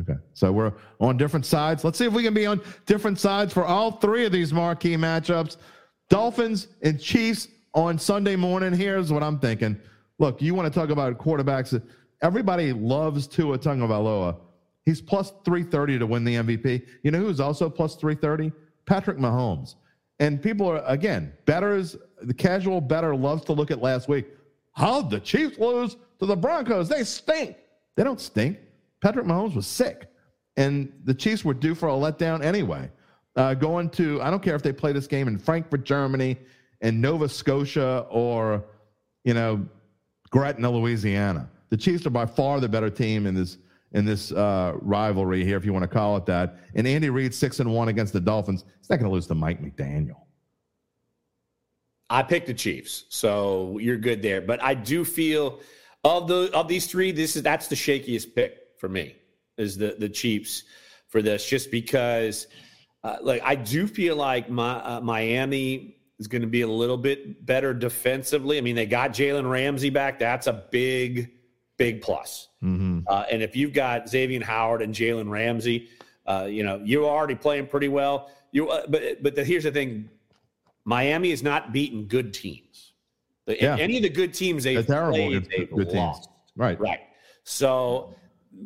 [0.00, 0.18] Okay.
[0.32, 1.84] So we're on different sides.
[1.84, 4.96] Let's see if we can be on different sides for all three of these marquee
[4.96, 5.56] matchups.
[6.10, 8.72] Dolphins and Chiefs on Sunday morning.
[8.72, 9.80] Here's what I'm thinking.
[10.18, 11.80] Look, you want to talk about quarterbacks.
[12.22, 14.36] Everybody loves Tua Tagovailoa.
[14.84, 16.86] He's plus 330 to win the MVP.
[17.02, 18.52] You know who's also plus 330?
[18.86, 19.76] Patrick Mahomes.
[20.20, 24.26] And people are, again, betters, the casual better loves to look at last week.
[24.72, 26.88] How'd the Chiefs lose to the Broncos?
[26.88, 27.56] They stink.
[27.96, 28.58] They don't stink.
[29.00, 30.08] Patrick Mahomes was sick.
[30.56, 32.90] And the Chiefs were due for a letdown anyway.
[33.36, 36.38] Uh, going to, I don't care if they play this game in Frankfurt, Germany,
[36.80, 38.64] in Nova Scotia, or,
[39.24, 39.66] you know,
[40.30, 41.48] Gretna, Louisiana.
[41.70, 43.58] The Chiefs are by far the better team in this
[43.94, 46.58] in this uh, rivalry here, if you want to call it that.
[46.74, 48.64] And Andy Reid six and one against the Dolphins.
[48.78, 50.20] He's not going to lose to Mike McDaniel.
[52.10, 54.42] I picked the Chiefs, so you're good there.
[54.42, 55.60] But I do feel
[56.02, 59.16] of the of these three, this is that's the shakiest pick for me
[59.56, 60.64] is the the Chiefs
[61.08, 62.48] for this, just because
[63.04, 66.96] uh, like I do feel like my uh, Miami is going to be a little
[66.96, 68.58] bit better defensively.
[68.58, 70.18] I mean, they got Jalen Ramsey back.
[70.18, 71.30] That's a big
[71.76, 72.48] big plus.
[72.62, 73.00] Mm-hmm.
[73.06, 75.88] Uh, and if you've got Xavier Howard and Jalen Ramsey,
[76.26, 78.30] uh, you know you're already playing pretty well.
[78.52, 80.08] You, uh, but but the, here's the thing:
[80.84, 82.92] Miami is not beating good teams.
[83.46, 83.76] Yeah.
[83.76, 86.24] Any of the good teams they've played, they've good lost.
[86.24, 86.52] Teams.
[86.56, 87.00] Right, right.
[87.42, 88.14] So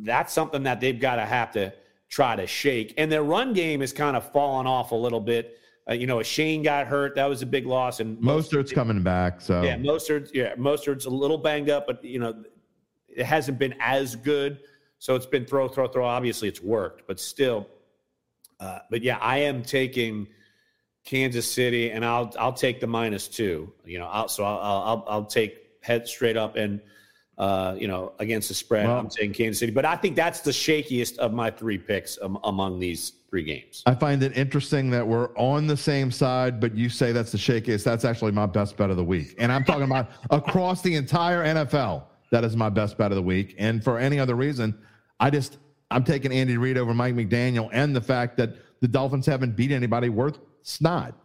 [0.03, 1.73] that's something that they've got to have to
[2.09, 2.93] try to shake.
[2.97, 5.57] And their run game is kind of fallen off a little bit.
[5.89, 7.15] Uh, you know, Achane got hurt.
[7.15, 7.99] That was a big loss.
[7.99, 9.41] And Mostert's coming back.
[9.41, 12.43] So yeah, Mostert, yeah, Mostert's a little banged up, but you know,
[13.15, 14.59] it hasn't been as good.
[14.99, 16.05] So it's been throw, throw, throw.
[16.05, 17.67] Obviously, it's worked, but still.
[18.59, 20.27] Uh, but yeah, I am taking
[21.05, 23.71] Kansas City, and I'll I'll take the minus two.
[23.85, 26.81] You know, I'll, so I'll, I'll I'll take head straight up and
[27.37, 28.85] uh, you know against the spread.
[28.85, 32.19] Well, I'm taking Kansas City, but I think that's the shakiest of my three picks
[32.21, 33.81] um, among these three games.
[33.85, 37.37] I find it interesting that we're on the same side, but you say that's the
[37.37, 37.83] shakiest.
[37.85, 41.45] That's actually my best bet of the week, and I'm talking about across the entire
[41.45, 42.03] NFL.
[42.31, 43.55] That is my best bet of the week.
[43.57, 44.77] And for any other reason,
[45.19, 45.57] I just
[45.91, 49.71] I'm taking Andy Reid over Mike McDaniel and the fact that the Dolphins haven't beat
[49.71, 51.15] anybody worth snot.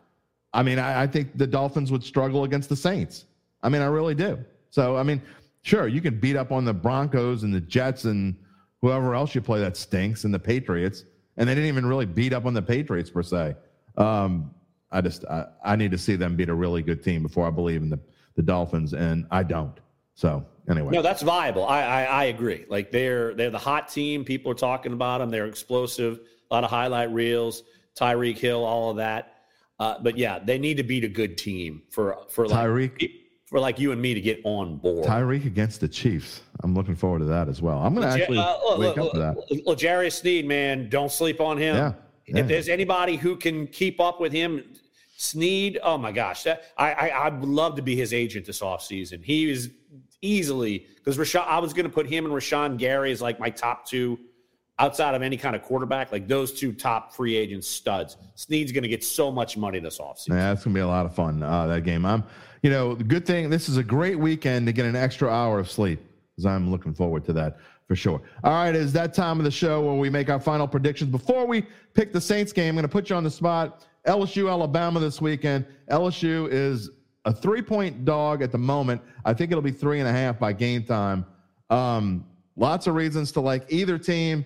[0.53, 3.27] I mean, I, I think the Dolphins would struggle against the Saints.
[3.63, 4.39] I mean, I really do.
[4.71, 5.21] So, I mean,
[5.63, 8.37] sure, you can beat up on the Broncos and the Jets and
[8.81, 11.05] whoever else you play that stinks and the Patriots.
[11.37, 13.57] And they didn't even really beat up on the Patriots per se.
[13.97, 14.55] Um,
[14.91, 17.51] I just I, I need to see them beat a really good team before I
[17.51, 17.99] believe in the,
[18.37, 19.79] the Dolphins, and I don't.
[20.15, 20.93] So anyway.
[20.93, 21.67] No, that's viable.
[21.67, 22.65] I, I, I agree.
[22.69, 24.25] Like they're they're the hot team.
[24.25, 25.31] People are talking about them.
[25.31, 26.21] They're explosive.
[26.51, 27.63] A lot of highlight reels.
[27.99, 29.31] Tyreek Hill, all of that.
[29.79, 33.11] Uh, but yeah, they need to beat a good team for for like, Tyreek
[33.47, 35.07] for like you and me to get on board.
[35.07, 36.43] Tyreek against the Chiefs.
[36.63, 37.79] I'm looking forward to that as well.
[37.79, 39.37] I'm going to actually uh, look, wake look, up to that.
[39.67, 41.77] Look, L'Jarius Sneed, man, don't sleep on him.
[41.77, 41.93] Yeah,
[42.27, 42.41] yeah.
[42.41, 44.65] If there's anybody who can keep up with him,
[45.17, 48.61] Sneed, oh my gosh, that, I, I I would love to be his agent this
[48.61, 49.23] offseason.
[49.23, 49.71] He is
[50.25, 51.47] easily because Rashan.
[51.47, 54.19] I was going to put him and Rashan Gary as like my top two
[54.79, 56.13] outside of any kind of quarterback.
[56.13, 58.17] Like those two top free agent studs.
[58.35, 60.31] Sneed's going to get so much money this offseason.
[60.31, 62.05] Yeah, it's going to be a lot of fun uh, that game.
[62.05, 62.25] I'm,
[62.63, 63.51] you know, the good thing.
[63.51, 66.01] This is a great weekend to get an extra hour of sleep
[66.31, 68.23] because I'm looking forward to that for sure.
[68.43, 71.11] All right, is that time of the show where we make our final predictions.
[71.11, 73.85] Before we pick the Saints game, I'm going to put you on the spot.
[74.07, 75.67] LSU, Alabama this weekend.
[75.91, 76.91] LSU is
[77.25, 79.01] a three point dog at the moment.
[79.25, 81.25] I think it'll be three and a half by game time.
[81.71, 84.45] Um, lots of reasons to like either team.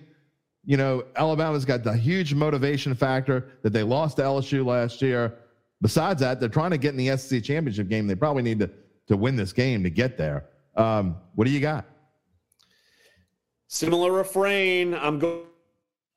[0.65, 5.33] You know, Alabama's got the huge motivation factor that they lost to LSU last year.
[5.81, 8.07] Besides that, they're trying to get in the SEC championship game.
[8.07, 8.69] They probably need to
[9.07, 10.45] to win this game to get there.
[10.75, 11.85] Um, what do you got?
[13.67, 14.93] Similar refrain.
[14.93, 15.45] I'm going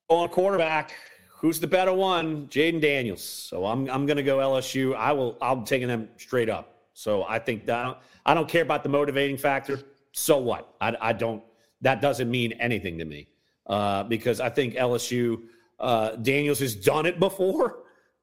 [0.09, 0.95] on quarterback.
[1.43, 2.47] Who's the better one?
[2.47, 3.23] Jayden Daniels.
[3.23, 4.95] So I'm I'm going to go LSU.
[4.95, 5.37] I will.
[5.43, 6.85] I'm taking them straight up.
[6.95, 9.81] So I think that I don't care about the motivating factor.
[10.13, 10.73] So what?
[10.81, 11.43] I, I don't.
[11.81, 13.27] That doesn't mean anything to me
[13.67, 15.43] uh, because I think LSU
[15.81, 17.81] uh, Daniels has done it before,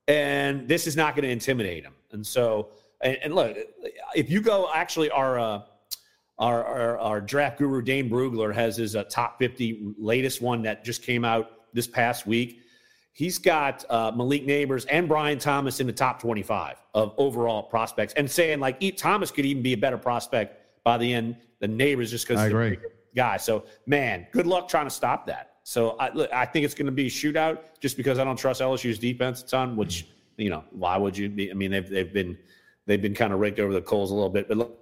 [0.08, 1.94] and this is not going to intimidate him.
[2.14, 2.70] And so,
[3.02, 3.58] and, and, look,
[4.16, 5.62] if you go actually our uh,
[6.38, 10.86] our, our, our draft guru Dane Brugler has his uh, top 50 latest one that
[10.86, 12.62] just came out this past week.
[13.12, 18.14] He's got uh, Malik Nabers and Brian Thomas in the top 25 of overall prospects,
[18.14, 18.92] and saying like E.
[18.92, 22.48] Thomas could even be a better prospect by the end than Nabers just because I
[22.48, 22.78] agree.
[23.16, 23.38] guy.
[23.38, 25.56] So man, good luck trying to stop that.
[25.64, 28.38] So I, look, I think it's going to be a shootout just because I don't
[28.38, 29.76] trust LSU's defense a ton.
[29.76, 30.08] Which
[30.38, 31.52] you know, why would you be?
[31.52, 32.38] I mean, they've they've been
[32.86, 34.48] they've been kind of raked over the coals a little bit.
[34.48, 34.80] But look,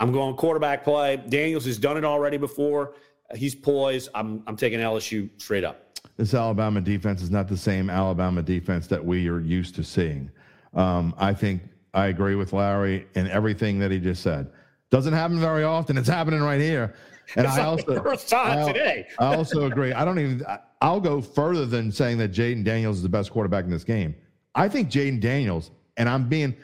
[0.00, 1.16] I'm going quarterback play.
[1.16, 2.94] Daniels has done it already before.
[3.34, 4.10] He's poised.
[4.14, 5.91] I'm I'm taking LSU straight up.
[6.22, 10.30] This Alabama defense is not the same Alabama defense that we are used to seeing.
[10.72, 11.62] Um, I think
[11.94, 14.48] I agree with Larry in everything that he just said.
[14.90, 15.98] Doesn't happen very often.
[15.98, 16.94] It's happening right here.
[17.34, 19.08] And It's I also first time I- today.
[19.18, 19.92] I also agree.
[19.92, 20.46] I don't even.
[20.80, 24.14] I'll go further than saying that Jayden Daniels is the best quarterback in this game.
[24.54, 26.54] I think Jayden Daniels, and I'm being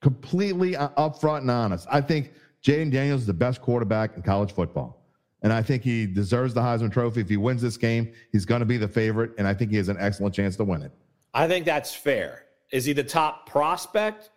[0.00, 1.86] completely upfront and honest.
[1.92, 2.32] I think
[2.64, 4.99] Jayden Daniels is the best quarterback in college football,
[5.42, 7.20] and I think he deserves the Heisman Trophy.
[7.20, 9.76] If he wins this game, he's going to be the favorite, and I think he
[9.78, 10.92] has an excellent chance to win it.
[11.32, 12.44] I think that's fair.
[12.72, 14.30] Is he the top prospect?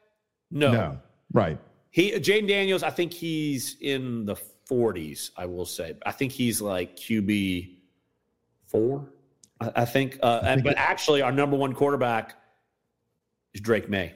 [0.52, 0.72] No.
[0.72, 1.00] No,
[1.32, 1.60] right?
[1.90, 4.36] He Jayden Daniels, I think he's in the
[4.70, 5.96] 40s, I will say.
[6.06, 7.76] I think he's like QB
[8.66, 9.10] four.
[9.60, 12.36] I, I think, uh, and, but actually, our number one quarterback
[13.54, 14.14] is Drake Maye.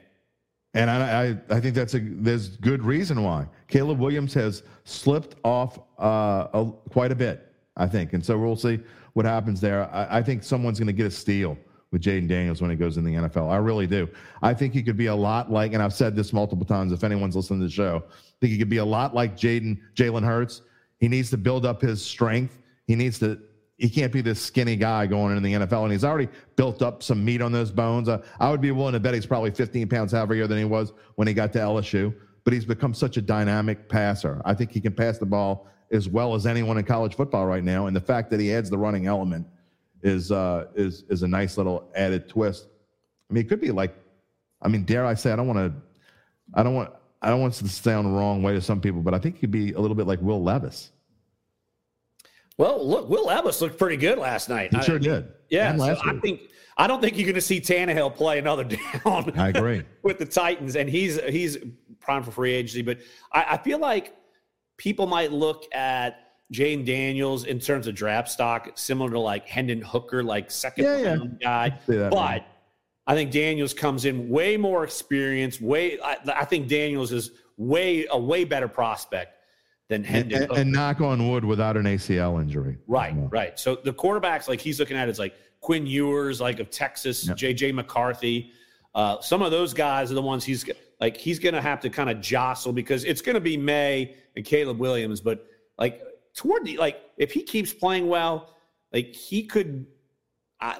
[0.73, 5.35] And I, I, I think that's a there's good reason why Caleb Williams has slipped
[5.43, 7.43] off uh, a, quite a bit.
[7.79, 8.79] I think, and so we'll see
[9.13, 9.87] what happens there.
[9.93, 11.57] I, I think someone's going to get a steal
[11.91, 13.49] with Jayden Daniels when he goes in the NFL.
[13.49, 14.09] I really do.
[14.41, 16.91] I think he could be a lot like, and I've said this multiple times.
[16.91, 18.11] If anyone's listening to the show, I
[18.41, 20.63] think he could be a lot like Jaden Jalen Hurts.
[20.99, 22.59] He needs to build up his strength.
[22.85, 23.39] He needs to.
[23.77, 27.03] He can't be this skinny guy going in the NFL, and he's already built up
[27.03, 28.09] some meat on those bones.
[28.09, 30.93] Uh, I would be willing to bet he's probably 15 pounds heavier than he was
[31.13, 32.11] when he got to LSU.
[32.47, 34.41] But he's become such a dynamic passer.
[34.45, 37.61] I think he can pass the ball as well as anyone in college football right
[37.61, 37.87] now.
[37.87, 39.45] And the fact that he adds the running element
[40.01, 42.67] is uh, is is a nice little added twist.
[43.29, 43.93] I mean, it could be like,
[44.61, 45.73] I mean, dare I say, I don't want to,
[46.53, 49.13] I don't want, I don't want to sound the wrong way to some people, but
[49.13, 50.91] I think he could be a little bit like Will Levis.
[52.57, 54.71] Well, look, Will Levis looked pretty good last night.
[54.71, 55.27] He I- sure did.
[55.49, 56.43] Yeah, so I think
[56.77, 58.63] I don't think you're going to see Tannehill play another
[59.03, 59.33] down.
[59.37, 59.83] I agree.
[60.03, 61.57] with the Titans, and he's he's
[62.07, 62.81] prime for free agency.
[62.81, 62.99] But
[63.33, 64.15] I, I feel like
[64.77, 66.19] people might look at
[66.51, 70.97] Jane Daniels in terms of draft stock, similar to like Hendon Hooker, like second Yeah,
[70.97, 71.07] yeah.
[71.09, 71.77] round guy.
[71.85, 72.43] see that, but man.
[73.05, 75.59] I think Daniels comes in way more experienced.
[75.61, 79.33] Way, I, I think Daniels is way a way better prospect
[79.89, 80.43] than Hendon.
[80.43, 82.77] and, and knock on wood without an ACL injury.
[82.87, 83.27] Right, Yeah.
[83.29, 83.59] right.
[83.59, 87.37] So the quarterbacks like he's looking at is like Quinn Ewers, like of Texas, Yep.
[87.37, 88.51] JJ McCarthy.
[88.95, 90.63] Uh, some of those guys are the ones he's
[90.99, 94.15] like he's going to have to kind of jostle because it's going to be Maye
[94.35, 95.21] and Caleb Williams.
[95.21, 95.45] But
[95.77, 96.01] like
[96.35, 98.55] toward the like if he keeps playing well,
[98.93, 99.85] like he could.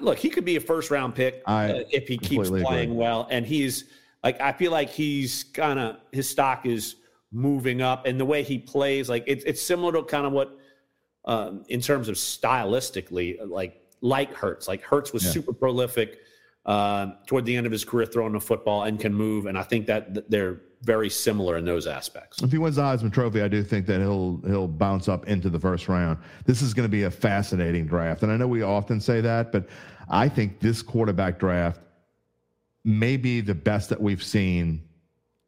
[0.01, 2.88] Look, he could be a first round pick uh, if he keeps playing agree.
[2.88, 3.28] well.
[3.30, 3.86] And he's
[4.24, 6.95] like, I feel like he's kind of his stock is
[7.32, 10.57] moving up, and the way he plays, like it's it's similar to kind of what
[11.26, 14.68] um, in terms of stylistically, like like Hurts.
[14.68, 15.30] Like Hurts was Yeah.
[15.32, 16.22] super prolific
[16.68, 19.63] uh, toward the end of his career throwing the football and can move, and I
[19.63, 22.43] think that they're very similar in those aspects.
[22.43, 25.49] If he wins the Heisman Trophy, I do think that he'll he'll bounce up into
[25.49, 26.20] the first round.
[26.45, 29.51] This is going to be a fascinating draft, and I know we often say that,
[29.51, 29.68] but
[30.09, 31.80] I think this quarterback draft
[32.84, 34.84] may be the best that we've seen.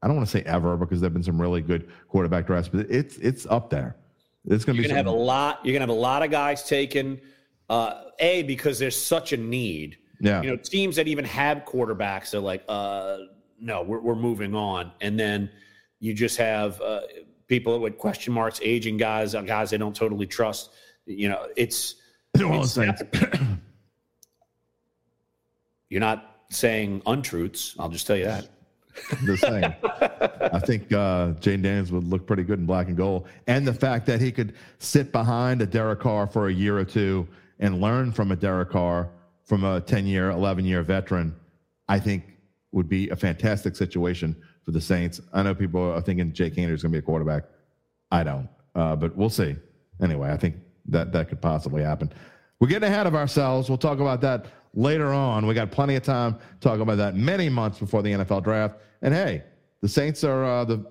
[0.02, 2.90] I don't want to say ever because there've been some really good quarterback drafts, but
[2.90, 3.98] it's it's up there.
[4.46, 5.60] It's going to You're be gonna have a lot.
[5.66, 7.20] You're gonna have a lot of guys taken.
[7.70, 9.98] Uh, a because there's such a need.
[10.20, 10.42] Yeah.
[10.42, 13.18] You know, teams that even have quarterbacks are like, uh,
[13.60, 15.50] no, we're we're moving on, and then
[16.00, 17.02] you just have uh,
[17.48, 20.72] people with question marks, aging guys, uh, guys they don't totally trust.
[21.06, 21.96] You know, it's
[22.42, 23.38] Orleans it's- Saints.
[25.90, 27.76] you're not saying untruths.
[27.80, 28.48] I'll just tell you that.
[29.24, 29.74] Just saying.
[29.84, 33.74] I think uh, Jane Daniels would look pretty good in black and gold, and the
[33.74, 37.28] fact that he could sit behind a Derek Carr for a year or two
[37.60, 39.10] and learn from a Derek Carr
[39.50, 41.36] from a ten-year, eleven-year veteran,
[41.88, 42.24] I think
[42.72, 45.20] would be a fantastic situation for the Saints.
[45.34, 47.46] I know people are thinking Jake Haener is going to be a quarterback.
[48.12, 49.56] I don't, uh, but we'll see.
[50.02, 50.56] Anyway, I think
[50.86, 52.14] that that could possibly happen.
[52.60, 53.70] We're getting ahead of ourselves.
[53.70, 54.46] We'll talk about that
[54.76, 55.48] later on.
[55.48, 58.76] We got plenty of time to talk about that many months before the NFL draft.
[59.02, 59.44] And hey,
[59.82, 60.86] the Saints are uh, the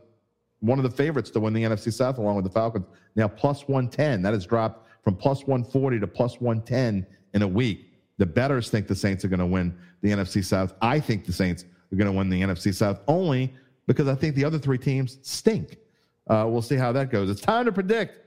[0.61, 2.87] one of the favorites to win the NFC South along with the Falcons.
[3.15, 4.23] Now plus 110.
[4.23, 7.88] That has dropped from plus 140 to plus 110 in a week.
[8.19, 10.75] The betters think the Saints are going to win the NFC South.
[10.83, 13.55] I think the Saints are going to win the NFC South only
[13.87, 15.79] because I think the other three teams stink.
[16.29, 17.31] Uh, we'll see how that goes.
[17.31, 18.27] It's time to predict.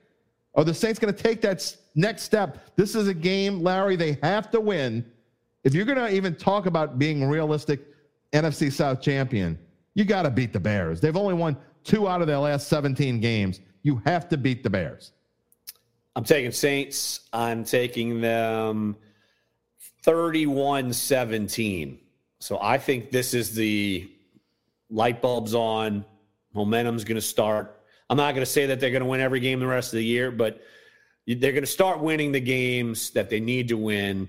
[0.56, 2.76] Are the Saints going to take that next step?
[2.76, 5.10] This is a game, Larry, they have to win.
[5.64, 7.82] If you're going to even talk about being realistic
[8.34, 9.60] NFC South champion,
[9.94, 11.00] you got to beat the Bears.
[11.00, 13.60] They've only won two out of their last 17 games.
[13.84, 15.12] You have to beat the Bears.
[16.16, 17.22] I'm taking Saints.
[17.32, 18.98] I'm taking them
[20.04, 22.00] 31 17.
[22.40, 24.10] So I think this is the
[24.90, 26.06] light bulbs on.
[26.54, 27.80] Momentum's going to start.
[28.10, 29.98] I'm not going to say that they're going to win every game the rest of
[29.98, 30.62] the year, but
[31.28, 34.28] they're going to start winning the games that they need to win,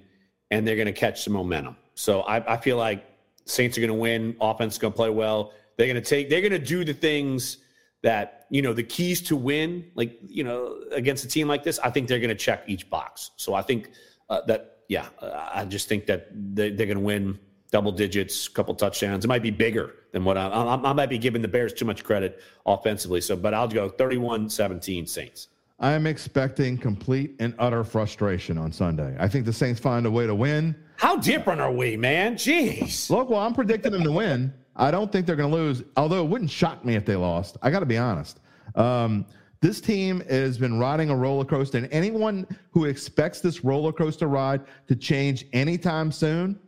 [0.51, 1.77] and they're going to catch some momentum.
[1.95, 3.05] So I, I feel like
[3.45, 4.37] Saints are going to win.
[4.41, 5.53] Offense going to play well.
[5.77, 6.31] They're going to take.
[6.31, 7.59] They're going to do the things
[8.03, 9.91] that you know the keys to win.
[9.95, 12.89] Like you know against a team like this, I think they're going to check each
[12.89, 13.31] box.
[13.37, 13.91] So I think
[14.29, 17.39] uh, that yeah, I just think that they, they're going to win
[17.71, 19.25] double digits, couple touchdowns.
[19.25, 21.87] It might be bigger than what I, I, I might be giving the Bears too
[21.87, 23.23] much credit offensively.
[23.23, 25.49] So, but I'll go 31-17 Saints.
[25.81, 29.17] I am expecting complete and utter frustration on Sunday.
[29.19, 30.77] I think the Saints find a way to win.
[30.97, 32.35] How different are we, man?
[32.35, 33.09] Jeez.
[33.09, 34.53] Look, well, I'm predicting them to win.
[34.77, 37.57] I don't think they're going to lose, although it wouldn't shock me if they lost.
[37.63, 38.41] I got to be honest.
[38.75, 39.25] Um,
[39.63, 44.27] this team has been riding a roller coaster, and anyone who expects this roller coaster
[44.27, 46.59] ride to change anytime soon,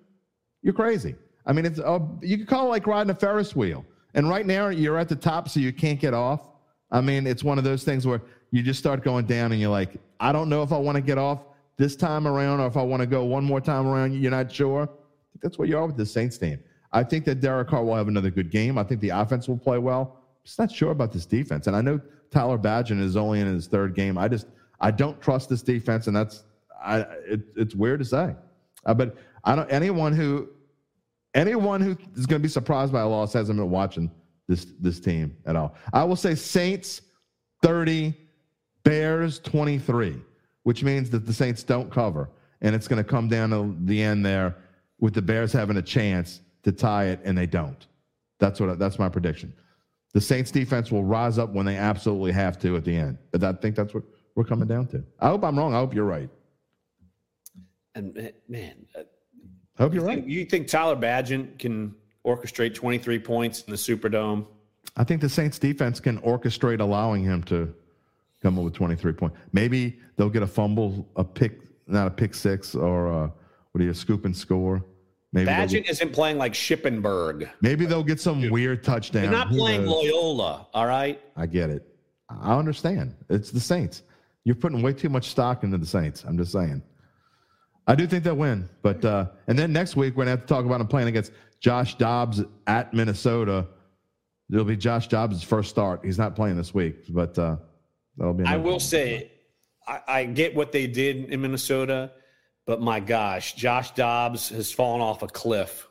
[0.63, 1.17] you're crazy.
[1.45, 3.85] I mean, it's uh, you could call it like riding a Ferris wheel.
[4.15, 6.49] And right now, you're at the top, so you can't get off.
[6.93, 8.23] I mean, it's one of those things where
[8.53, 11.03] you just start going down, and you're like, I don't know if I want to
[11.03, 11.41] get off
[11.77, 14.15] this time around, or if I want to go one more time around.
[14.15, 14.89] You're not sure.
[15.43, 16.61] That's what you are with the Saints team.
[16.93, 18.79] I think that Derek Carr will have another good game.
[18.79, 20.21] I think the offense will play well.
[20.45, 22.01] Just not sure about this defense, and I know
[22.31, 24.19] Tyler Bagent is only in his third game.
[24.19, 24.47] I just
[24.81, 26.45] I don't trust this defense, and that's
[26.85, 27.01] I.
[27.27, 28.35] It, it's weird to say,
[28.85, 29.71] uh, but I don't.
[29.73, 30.51] Anyone who
[31.35, 34.11] anyone who is going to be surprised by a loss hasn't been watching
[34.47, 35.75] this this team at all.
[35.95, 37.01] I will say Saints
[37.63, 38.15] thirty,
[38.83, 40.21] Bears twenty three,
[40.65, 42.29] which means that the Saints don't cover,
[42.61, 44.57] and it's going to come down to the end there
[45.01, 47.87] with the Bears having a chance to tie it, and they don't.
[48.39, 49.55] That's what that's my prediction.
[50.15, 53.19] The Saints defense will rise up when they absolutely have to at the end.
[53.33, 54.05] But I think that's what
[54.37, 55.05] we're coming down to.
[55.19, 55.75] I hope I'm wrong.
[55.75, 56.31] I hope you're right.
[57.97, 59.03] And uh, man, uh,
[59.77, 60.19] I hope you're you right.
[60.19, 64.47] think, you think Tyler Bagent can orchestrate 23 points in the Superdome?
[64.97, 67.75] I think the Saints defense can orchestrate allowing him to
[68.41, 69.37] come up with 23 points.
[69.53, 73.33] Maybe they'll get a fumble, a pick, not a pick six, or a,
[73.73, 74.85] what do you, scoop and score.
[75.35, 77.51] Maybe Bagent get, isn't playing like Shippenberg.
[77.61, 79.23] maybe they'll get some weird touchdown.
[79.23, 80.05] They're not Who playing knows?
[80.05, 81.21] Loyola, all right?
[81.37, 81.85] I get it.
[82.31, 83.17] I understand.
[83.29, 84.05] It's the Saints.
[84.45, 86.23] You're putting way too much stock into the Saints.
[86.25, 86.83] I'm just saying.
[87.89, 90.47] I do think they'll win, but uh, and then next week we're gonna have to
[90.47, 93.67] talk about them playing against Josh Dobbs at Minnesota.
[94.53, 96.01] It'll be Josh Dobbs' first start.
[96.05, 97.57] He's not playing this week, but uh,
[98.17, 98.45] that'll be.
[98.45, 99.33] I will say,
[99.87, 102.13] I, I get what they did in Minnesota,
[102.67, 105.89] but my gosh, Josh Dobbs has fallen off a cliff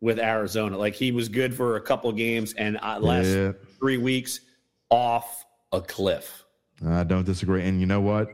[0.00, 0.76] with Arizona.
[0.76, 3.52] Like he was good for a couple games, and uh, last Yeah.
[3.78, 4.40] three weeks
[4.90, 6.44] off a cliff.
[6.86, 7.64] I don't disagree.
[7.64, 8.28] And you know what?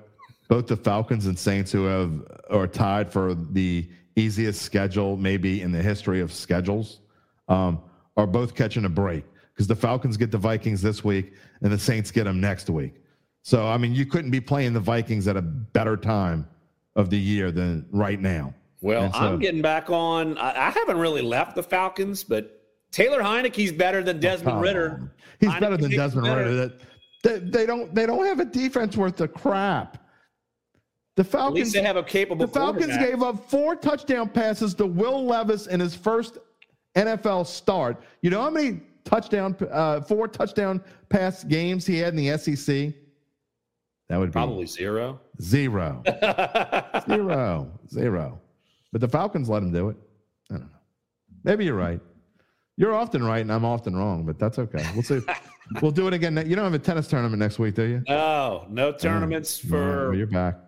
[0.49, 2.13] Both the Falcons and Saints, who have
[2.51, 7.01] are tied for the easiest schedule maybe in the history of schedules,
[7.49, 7.81] um,
[8.17, 9.25] are both catching a break
[9.55, 11.33] because the Falcons get the Vikings this week
[11.63, 12.97] and the Saints get them next week.
[13.43, 16.47] So I mean, you couldn't be playing the Vikings at a better time
[16.97, 18.55] of the year than right now.
[18.81, 20.37] Well, so- I'm getting back on.
[20.39, 22.61] I, I haven't really left the Falcons, but
[22.91, 25.13] Taylor Heinicke's better than Desmond Come Ridder.
[25.41, 26.45] He's better than Desmond better.
[26.45, 26.73] Ridder.
[27.23, 29.99] They, they don't they don't have a defense worth the crap.
[31.17, 32.47] The Falcons have a capable.
[32.47, 36.39] The Falcons gave up four touchdown passes to Will Levis in his first
[36.97, 38.03] NFL start.
[38.23, 42.95] You know how many touchdown, uh, four touchdown pass games he had in the SEC?
[44.13, 45.19] That would be probably zero.
[45.41, 46.03] zero,
[47.09, 48.43] zero, zero.
[48.93, 49.97] But the Falcons let him do it.
[50.51, 50.79] I don't know.
[51.45, 51.99] Maybe you're right.
[52.77, 54.87] You're often right, and I'm often wrong, but that's okay.
[54.93, 55.23] We'll see.
[55.81, 56.37] we'll do it again.
[56.47, 58.03] You don't have a tennis tournament next week, do you?
[58.07, 60.15] No, no tournaments well, for.
[60.15, 60.59] you're back.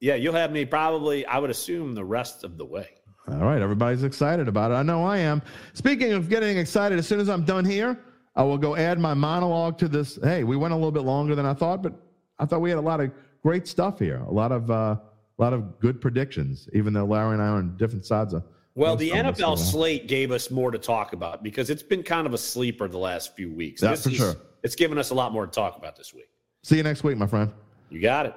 [0.00, 1.26] Yeah, you'll have me probably.
[1.26, 2.88] I would assume the rest of the way.
[3.30, 4.76] All right, everybody's excited about it.
[4.76, 5.42] I know I am.
[5.74, 8.00] Speaking of getting excited, as soon as I'm done here,
[8.34, 10.18] I will go add my monologue to this.
[10.22, 11.92] Hey, we went a little bit longer than I thought, but
[12.38, 13.10] I thought we had a lot of
[13.42, 14.22] great stuff here.
[14.26, 14.96] A lot of uh,
[15.38, 18.44] a lot of good predictions, even though Larry and I are on different sides of.
[18.76, 22.34] Well, the NFL slate gave us more to talk about because it's been kind of
[22.34, 23.80] a sleeper the last few weeks.
[23.80, 24.34] That's for is- sure.
[24.64, 26.28] It's given us a lot more to talk about this week.
[26.62, 27.52] See you next week, my friend.
[27.90, 28.34] You got it.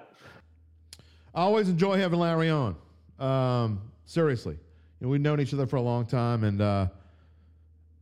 [1.33, 2.75] I always enjoy having Larry on.
[3.17, 6.87] Um, seriously, you know, we've known each other for a long time, and uh,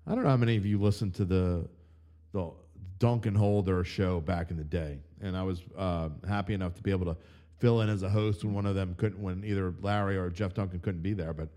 [0.08, 1.70] I don't know how many of you listened to the
[2.34, 2.52] the
[3.00, 6.92] Duncan Holder show back in the day, and I was uh, happy enough to be
[6.92, 7.18] able to
[7.58, 10.54] fill in as a host when one of them couldn't, when either Larry or Jeff
[10.54, 11.34] Duncan couldn't be there.
[11.34, 11.50] But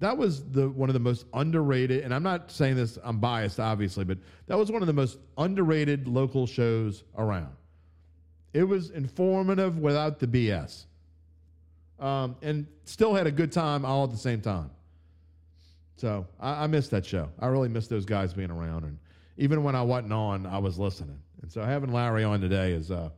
[0.00, 3.58] that was the one of the most underrated, and I'm not saying this, I'm biased,
[3.58, 7.54] obviously, but that was one of the most underrated local shows around.
[8.52, 10.84] It was informative without the BS,
[11.98, 14.70] um, and still had a good time all at the same time.
[15.96, 17.28] So I, I missed that show.
[17.40, 18.98] I really missed those guys being around, and
[19.36, 21.18] even when I wasn't on, I was listening.
[21.42, 23.10] And so having Larry on today is uh,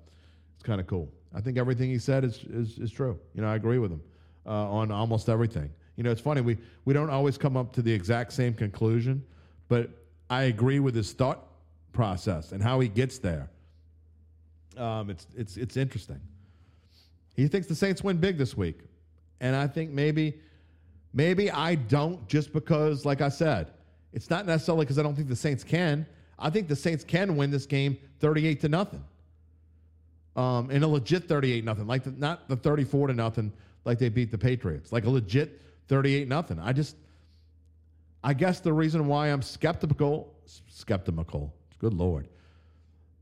[0.55, 1.11] it's kind of cool.
[1.35, 3.19] I think everything he said is, is, is true.
[3.35, 4.03] You know, I agree with him
[4.47, 5.71] uh, on almost everything.
[5.97, 9.25] You know, it's funny we we don't always come up to the exact same conclusion,
[9.69, 9.91] but
[10.29, 11.47] I agree with his thought
[11.93, 13.51] process and how he gets there.
[14.77, 16.21] Um, it's it's it's interesting.
[17.35, 18.81] He thinks the Saints win big this week,
[19.41, 20.41] and I think maybe
[21.13, 23.73] maybe I don't just because, like I said,
[24.13, 26.07] it's not necessarily because I don't think the Saints can.
[26.41, 29.05] I think the Saints can win this game thirty-eight to nothing,
[30.37, 33.53] um, in a legit thirty-eight nothing, like the, not the thirty-four to nothing
[33.85, 36.59] like they beat the Patriots, like a legit thirty-eight nothing.
[36.59, 36.97] I just,
[38.25, 40.35] I guess the reason why I'm skeptical,
[40.69, 42.29] skeptical, good lord,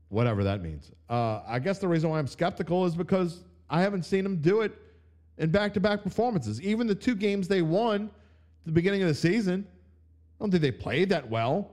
[0.07, 0.91] whatever that means.
[1.09, 4.61] Uh, I guess the reason why I'm skeptical is because I haven't seen them do
[4.61, 4.73] it
[5.37, 6.61] in back-to-back performances.
[6.61, 10.61] Even the two games they won at the beginning of the season, I don't think
[10.61, 11.71] they played that well.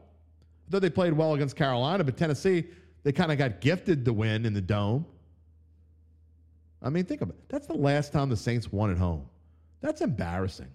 [0.66, 2.64] I thought they played well against Carolina, but Tennessee,
[3.02, 5.06] they kind of got gifted the win in the dome.
[6.82, 7.48] I mean, think about it.
[7.48, 9.26] That's the last time the Saints won at home.
[9.80, 10.68] That's embarrassing.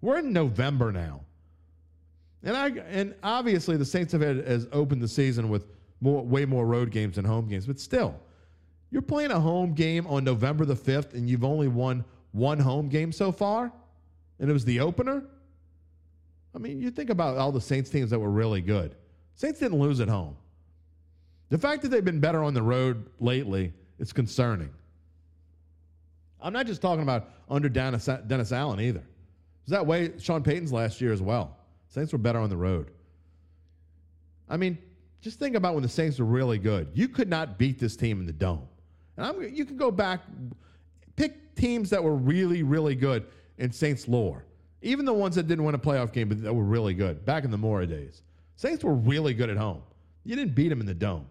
[0.00, 1.22] We're in November now.
[2.42, 5.66] And I and obviously the Saints have had has opened the season with
[6.00, 8.14] more way more road games than home games, but still,
[8.90, 12.88] you're playing a home game on November the 5th and you've only won one home
[12.88, 13.72] game so far,
[14.38, 15.24] and it was the opener.
[16.54, 18.94] I mean, you think about all the Saints teams that were really good.
[19.34, 20.36] Saints didn't lose at home.
[21.50, 24.70] The fact that they've been better on the road lately is concerning.
[26.40, 29.00] I'm not just talking about under Dennis, Dennis Allen either.
[29.00, 29.06] It
[29.64, 31.56] was that way Sean Payton's last year as well.
[31.88, 32.90] Saints were better on the road.
[34.48, 34.78] I mean,
[35.20, 36.88] just think about when the Saints were really good.
[36.94, 38.68] You could not beat this team in the dome.
[39.16, 40.20] And I'm, you can go back,
[41.16, 43.26] pick teams that were really, really good
[43.58, 44.44] in Saints lore.
[44.82, 47.44] Even the ones that didn't win a playoff game, but that were really good back
[47.44, 48.22] in the Mora days.
[48.56, 49.82] Saints were really good at home.
[50.24, 51.26] You didn't beat them in the dome.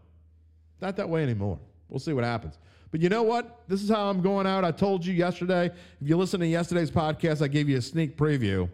[0.82, 1.60] Not that way anymore.
[1.90, 2.57] We'll see what happens.
[2.91, 3.61] But you know what?
[3.68, 4.64] This is how I'm going out.
[4.64, 5.65] I told you yesterday.
[5.65, 8.69] If you listen to yesterday's podcast, I gave you a sneak preview.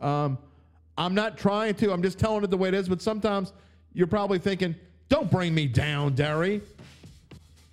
[0.00, 0.38] Um,
[0.96, 1.92] I'm not trying to.
[1.92, 2.88] I'm just telling it the way it is.
[2.88, 3.52] But sometimes
[3.94, 4.74] you're probably thinking,
[5.08, 6.60] "Don't bring me down, Derry.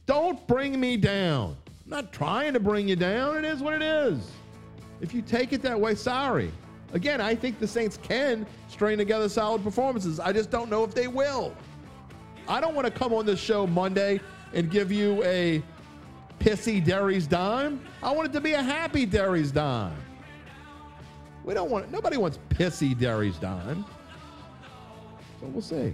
[0.06, 3.38] Don't bring me down." I'm not trying to bring you down.
[3.38, 4.19] It is what it is.
[5.01, 6.51] If you take it that way, sorry.
[6.93, 10.19] Again, I think the Saints can string together solid performances.
[10.19, 11.53] I just don't know if they will.
[12.47, 14.19] I don't want to come on this show Monday
[14.53, 15.61] and give you a
[16.39, 17.80] pissy Derry's dime.
[18.01, 19.95] I want it to be a happy Derry's dime.
[21.43, 23.85] We don't want nobody wants pissy Derry's dime.
[25.39, 25.93] So we'll see.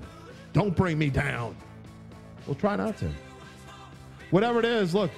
[0.53, 1.56] Don't bring me down.
[2.48, 3.10] We'll try not to.
[4.32, 5.11] Whatever it is, look,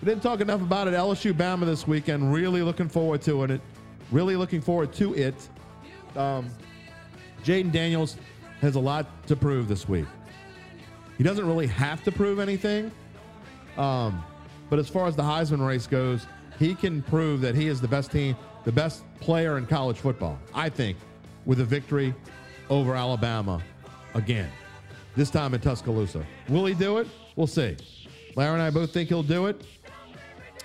[0.00, 0.94] we didn't talk enough about it.
[0.94, 2.32] LSU Bama this weekend.
[2.32, 3.60] Really looking forward to it.
[4.12, 5.48] Really looking forward to it.
[6.14, 6.48] Um,
[7.44, 8.16] Jayden Daniels
[8.60, 10.06] has a lot to prove this week.
[11.18, 12.90] He doesn't really have to prove anything.
[13.76, 14.22] Um,
[14.68, 16.26] but as far as the Heisman race goes,
[16.58, 20.38] he can prove that he is the best team, the best player in college football,
[20.54, 20.96] I think,
[21.44, 22.14] with a victory
[22.68, 23.62] over Alabama
[24.14, 24.50] again,
[25.14, 26.26] this time in Tuscaloosa.
[26.48, 27.06] Will he do it?
[27.36, 27.76] We'll see.
[28.34, 29.64] Larry and I both think he'll do it.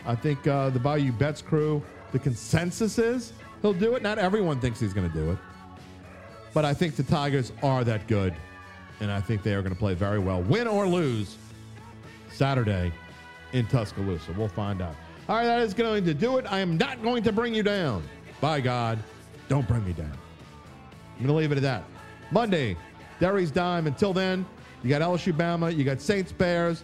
[0.05, 4.01] I think uh, the Bayou Bets crew, the consensus is he'll do it.
[4.01, 5.37] Not everyone thinks he's going to do it.
[6.53, 8.35] But I think the Tigers are that good
[9.01, 11.37] and I think they are going to play very well, win or lose,
[12.31, 12.93] Saturday
[13.51, 14.33] in Tuscaloosa.
[14.37, 14.95] We'll find out.
[15.27, 16.45] All right, that is going to do it.
[16.49, 18.03] I am not going to bring you down.
[18.39, 18.99] By God,
[19.49, 20.11] don't bring me down.
[20.11, 21.83] I'm going to leave it at that.
[22.31, 22.77] Monday,
[23.19, 23.87] Derry's Dime.
[23.87, 24.45] Until then,
[24.83, 26.83] you got LSU Bama, you got Saints Bears,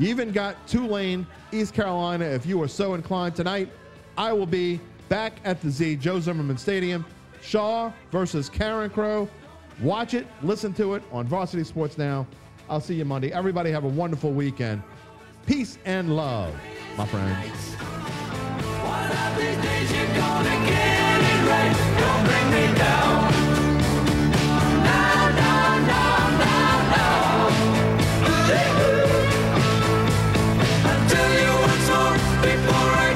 [0.00, 3.68] you even got Tulane, East Carolina, if you are so inclined tonight.
[4.16, 7.04] I will be back at the Z, Joe Zimmerman Stadium.
[7.42, 9.28] Shaw versus Karen Crow.
[9.82, 12.26] Watch it, listen to it on Varsity Sports Now.
[12.70, 13.30] I'll see you Monday.
[13.30, 14.82] Everybody have a wonderful weekend.
[15.44, 16.54] Peace and love,
[16.96, 17.76] my friends.
[32.42, 33.09] before I